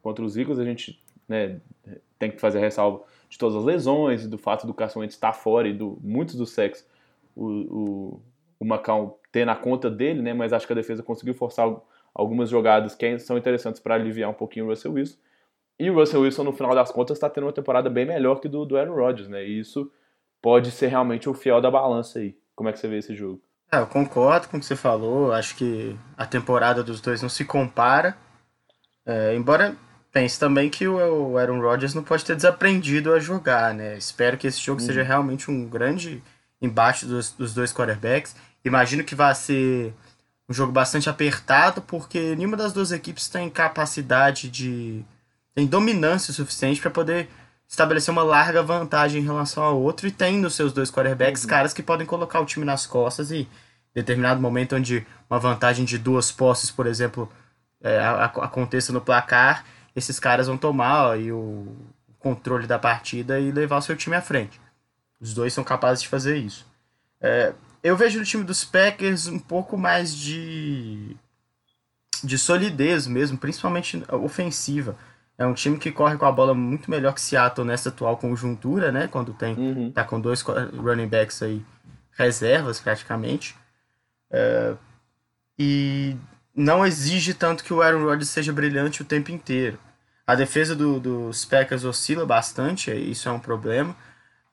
[0.03, 1.61] contra os Eagles, a gente né,
[2.19, 5.69] tem que fazer ressalva de todas as lesões, do fato do Carson Wentz estar fora
[5.69, 6.87] e do muitos dos sacks
[7.35, 8.23] o, o,
[8.61, 11.75] o Macau ter na conta dele, né, mas acho que a defesa conseguiu forçar
[12.15, 15.17] algumas jogadas que são interessantes para aliviar um pouquinho o Russell Wilson.
[15.79, 18.49] E o Russell Wilson, no final das contas, está tendo uma temporada bem melhor que
[18.49, 19.45] do, do Aaron Rodgers, né?
[19.45, 19.91] E isso
[20.43, 22.37] pode ser realmente o fiel da balança aí.
[22.55, 23.41] Como é que você vê esse jogo?
[23.71, 25.33] É, eu concordo com o que você falou.
[25.33, 28.17] Acho que a temporada dos dois não se compara.
[29.07, 29.75] É, embora
[30.13, 33.97] pense também que o Aaron Rodgers não pode ter desaprendido a jogar, né?
[33.97, 34.87] Espero que esse jogo uhum.
[34.87, 36.23] seja realmente um grande
[36.61, 38.37] embate dos, dos dois quarterbacks.
[38.63, 39.95] Imagino que vai ser
[40.49, 45.03] um jogo bastante apertado, porque nenhuma das duas equipes tem capacidade de.
[45.55, 47.29] tem dominância suficiente para poder
[47.73, 50.07] estabelecer uma larga vantagem em relação ao outro.
[50.07, 51.49] E tem nos seus dois quarterbacks uhum.
[51.49, 53.49] caras que podem colocar o time nas costas e, em
[53.95, 57.33] determinado momento onde uma vantagem de duas posses, por exemplo,
[57.81, 59.65] é, aconteça no placar,
[59.97, 61.75] esses caras vão tomar ó, e o
[62.19, 64.61] controle da partida e levar o seu time à frente.
[65.19, 66.67] Os dois são capazes de fazer isso.
[67.23, 71.17] É, eu vejo no time dos Packers um pouco mais de
[72.23, 74.97] de solidez mesmo, principalmente ofensiva.
[75.43, 78.93] É um time que corre com a bola muito melhor que Seattle nessa atual conjuntura,
[78.93, 79.09] né?
[79.09, 79.91] Quando tem uhum.
[79.91, 81.65] tá com dois running backs aí
[82.13, 83.57] reservas praticamente.
[84.31, 84.77] É,
[85.59, 86.17] e
[86.55, 89.81] não exige tanto que o Aaron Rodgers seja brilhante o tempo inteiro.
[90.25, 93.97] A defesa do, dos Packers oscila bastante, isso é um problema.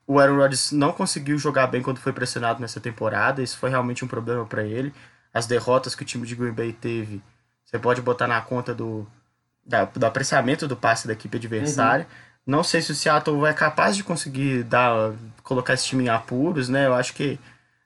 [0.08, 3.40] O Aaron Rodgers não conseguiu jogar bem quando foi pressionado nessa temporada.
[3.44, 4.92] Isso foi realmente um problema para ele.
[5.32, 7.22] As derrotas que o time de Green Bay teve,
[7.64, 9.06] você pode botar na conta do,
[9.70, 12.04] da, do apreciamento do passe da equipe adversária.
[12.04, 12.56] Uhum.
[12.58, 15.12] Não sei se o Seattle é capaz de conseguir dar,
[15.42, 16.86] colocar esse time em apuros, né?
[16.86, 17.38] Eu acho que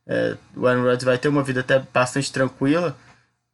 [0.07, 2.97] é, o Aaron Rodgers vai ter uma vida até bastante tranquila,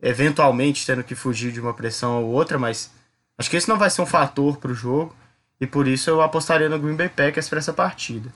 [0.00, 2.90] eventualmente tendo que fugir de uma pressão ou outra, mas
[3.36, 5.14] acho que esse não vai ser um fator para o jogo
[5.60, 8.32] e por isso eu apostaria no Green Bay Packers para essa partida.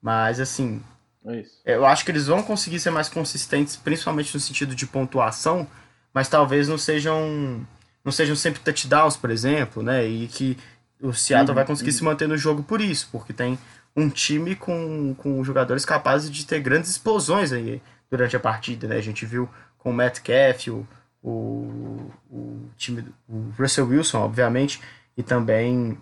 [0.00, 0.82] Mas, assim,
[1.26, 5.66] é eu acho que eles vão conseguir ser mais consistentes, principalmente no sentido de pontuação,
[6.14, 7.66] mas talvez não sejam
[8.04, 10.04] não sejam sempre touchdowns, por exemplo, né?
[10.06, 10.58] E que
[11.00, 11.96] o Seattle uhum, vai conseguir uhum.
[11.96, 13.58] se manter no jogo por isso, porque tem
[13.94, 18.96] um time com, com jogadores capazes de ter grandes explosões aí durante a partida, né?
[18.96, 19.48] A gente viu
[19.78, 20.86] com o Matt Caff, o,
[21.22, 24.80] o, o time, o Russell Wilson, obviamente,
[25.16, 25.98] e também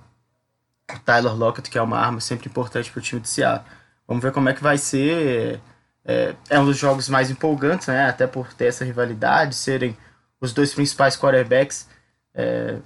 [0.92, 3.64] o Tyler Lockett, que é uma arma sempre importante para o time de Seattle.
[4.06, 5.60] Vamos ver como é que vai ser.
[6.04, 8.08] É, é, um dos jogos mais empolgantes, né?
[8.08, 9.96] Até por ter essa rivalidade, serem
[10.40, 11.86] os dois principais quarterbacks
[12.34, 12.78] é,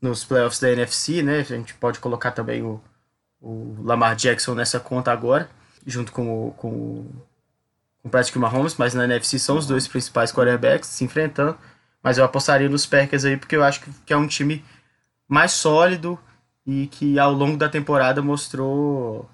[0.00, 1.38] nos playoffs da NFC, né?
[1.40, 2.80] A gente pode colocar também o,
[3.40, 5.48] o Lamar Jackson nessa conta agora,
[5.86, 7.06] junto com o, com
[8.04, 11.56] com o Patrick Mahomes, mas na NFC são os dois principais quarterbacks se enfrentando.
[12.02, 14.62] Mas eu apostaria nos Packers aí, porque eu acho que, que é um time
[15.26, 16.18] mais sólido
[16.66, 19.28] e que ao longo da temporada mostrou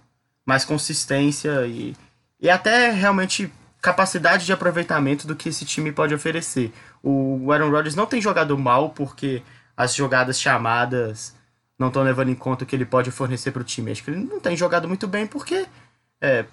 [0.46, 1.96] mais consistência e,
[2.40, 6.72] e até realmente capacidade de aproveitamento do que esse time pode oferecer.
[7.02, 9.42] O Aaron Rodgers não tem jogado mal porque
[9.76, 11.34] as jogadas chamadas
[11.78, 13.90] não estão levando em conta o que ele pode fornecer para o time.
[13.90, 15.66] Acho que ele não tem jogado muito bem porque
[16.20, 16.44] é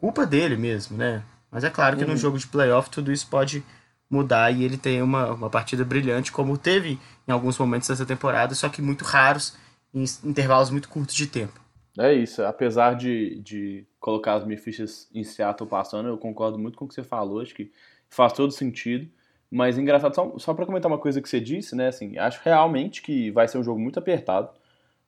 [0.00, 1.22] culpa dele mesmo, né?
[1.50, 2.10] Mas é claro que uhum.
[2.10, 3.64] no jogo de playoff tudo isso pode
[4.10, 8.54] mudar e ele tem uma, uma partida brilhante, como teve em alguns momentos dessa temporada,
[8.54, 9.56] só que muito raros,
[9.94, 11.60] em intervalos muito curtos de tempo.
[11.98, 16.78] É isso, apesar de, de colocar as minhas fichas em Seattle passando, eu concordo muito
[16.78, 17.70] com o que você falou, acho que
[18.08, 19.10] faz todo sentido.
[19.50, 21.88] Mas engraçado, só, só para comentar uma coisa que você disse, né?
[21.88, 24.48] Assim, acho realmente que vai ser um jogo muito apertado.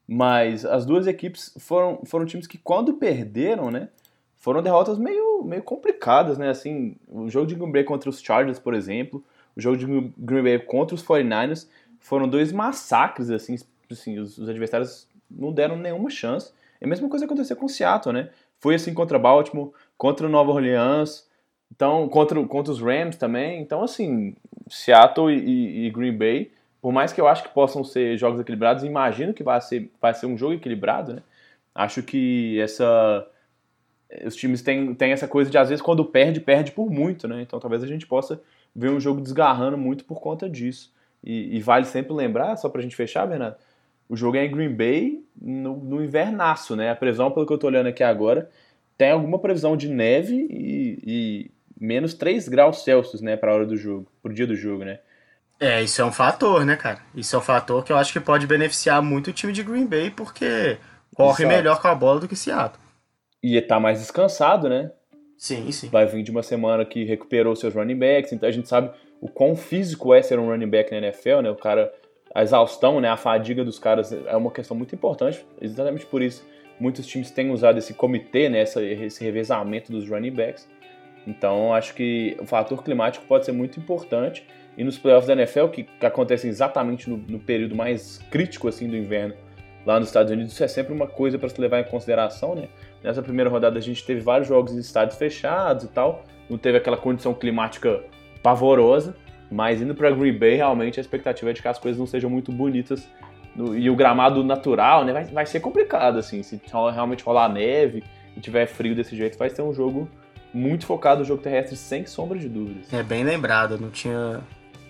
[0.07, 3.89] Mas as duas equipes foram, foram times que, quando perderam, né?
[4.37, 6.49] Foram derrotas meio, meio complicadas, né?
[6.49, 9.25] Assim, o jogo de Green Bay contra os Chargers, por exemplo,
[9.57, 9.87] o jogo de
[10.19, 11.69] Green Bay contra os 49ers
[12.01, 13.57] foram dois massacres, assim,
[13.89, 16.53] assim os, os adversários não deram nenhuma chance.
[16.83, 18.31] É a mesma coisa aconteceu com o Seattle, né?
[18.59, 21.29] Foi assim contra Baltimore, contra Nova Orleans,
[21.71, 23.61] então contra, contra os Rams também.
[23.61, 24.35] Então, assim,
[24.69, 26.51] Seattle e, e Green Bay
[26.83, 30.13] por mais que eu acho que possam ser jogos equilibrados, imagino que vai ser, vai
[30.13, 31.23] ser um jogo equilibrado, né?
[31.73, 33.25] Acho que essa
[34.27, 37.41] os times têm, têm essa coisa de às vezes quando perde, perde por muito, né?
[37.41, 38.43] Então talvez a gente possa
[38.75, 40.93] ver um jogo desgarrando muito por conta disso.
[41.23, 43.57] E, e vale sempre lembrar, só pra gente fechar, Bernardo,
[44.13, 46.91] o jogo é em Green Bay no, no invernaço, né?
[46.91, 48.51] A previsão, pelo que eu tô olhando aqui agora,
[48.99, 51.51] tem alguma previsão de neve e, e
[51.81, 54.99] menos 3 graus Celsius, né, pra hora do jogo, pro dia do jogo, né?
[55.59, 57.01] É, isso é um fator, né, cara?
[57.15, 59.87] Isso é um fator que eu acho que pode beneficiar muito o time de Green
[59.87, 60.77] Bay, porque
[61.15, 61.57] corre Exato.
[61.57, 62.79] melhor com a bola do que Seattle.
[63.43, 64.93] E tá mais descansado, né?
[65.39, 65.89] Sim, sim.
[65.89, 68.91] Vai vir de uma semana que recuperou seus running backs, então a gente sabe
[69.23, 71.51] o quão físico é ser um running back na NFL, né?
[71.51, 71.91] O cara,
[72.35, 73.09] a exaustão, né?
[73.09, 76.47] A fadiga dos caras é uma questão muito importante, exatamente por isso
[76.81, 78.61] muitos times têm usado esse comitê, né?
[78.61, 80.69] Essa, esse revezamento dos running backs.
[81.27, 84.45] Então acho que o fator climático pode ser muito importante
[84.77, 88.89] e nos playoffs da NFL, que, que acontecem exatamente no, no período mais crítico assim
[88.89, 89.35] do inverno,
[89.85, 92.69] lá nos Estados Unidos, isso é sempre uma coisa para se levar em consideração, né?
[93.03, 96.79] Nessa primeira rodada a gente teve vários jogos em estádios fechados e tal, não teve
[96.79, 98.03] aquela condição climática
[98.43, 99.15] pavorosa,
[99.53, 102.31] mas indo para Green Bay, realmente a expectativa é de que as coisas não sejam
[102.31, 103.09] muito bonitas
[103.55, 106.61] no, e o gramado natural, né, vai, vai ser complicado assim, se
[106.93, 108.03] realmente rolar neve
[108.37, 110.09] e tiver frio desse jeito, vai ser um jogo
[110.55, 112.93] muito focado no jogo terrestre sem sombra de dúvidas.
[112.93, 114.41] É bem lembrado, não tinha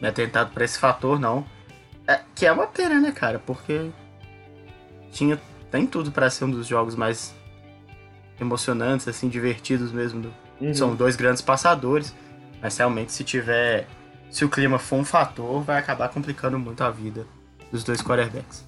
[0.00, 1.44] me atentado para esse fator não.
[2.06, 3.38] É, que é uma pena, né, cara?
[3.38, 3.90] Porque
[5.10, 5.38] tinha
[5.72, 7.34] tem tudo para ser um dos jogos mais
[8.38, 10.20] emocionantes, assim, divertidos mesmo.
[10.20, 10.34] Do...
[10.60, 10.74] Uhum.
[10.74, 12.14] São dois grandes passadores,
[12.60, 13.86] mas realmente se tiver.
[14.32, 17.26] Se o clima for um fator, vai acabar complicando muito a vida
[17.70, 18.66] dos dois quarterbacks.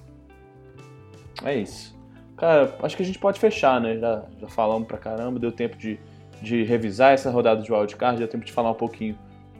[1.43, 1.97] É isso.
[2.37, 3.97] Cara, acho que a gente pode fechar, né?
[3.97, 5.99] Já, já falamos pra caramba, deu tempo de,
[6.39, 9.17] de revisar essa rodada de wildcard, deu tempo de falar um pouquinho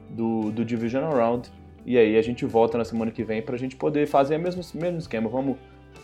[0.08, 1.52] do, do Divisional Round.
[1.84, 4.62] E aí a gente volta na semana que vem pra gente poder fazer o mesmo,
[4.80, 5.28] mesmo esquema.
[5.28, 5.58] Vamos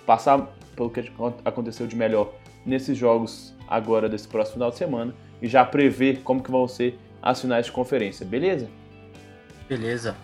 [0.04, 1.12] passar pelo que
[1.46, 2.34] aconteceu de melhor
[2.66, 6.98] nesses jogos agora desse próximo final de semana e já prever como que vão ser
[7.22, 8.68] as finais de conferência, beleza?
[9.68, 10.16] Beleza.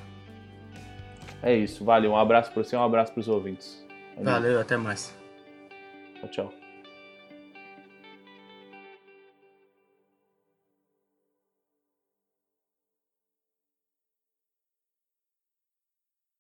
[1.42, 2.12] É isso, valeu.
[2.12, 3.86] Um abraço para você, um abraço para os ouvintes.
[4.16, 5.16] Valeu, Valeu até mais.
[6.20, 6.54] Tchau, tchau.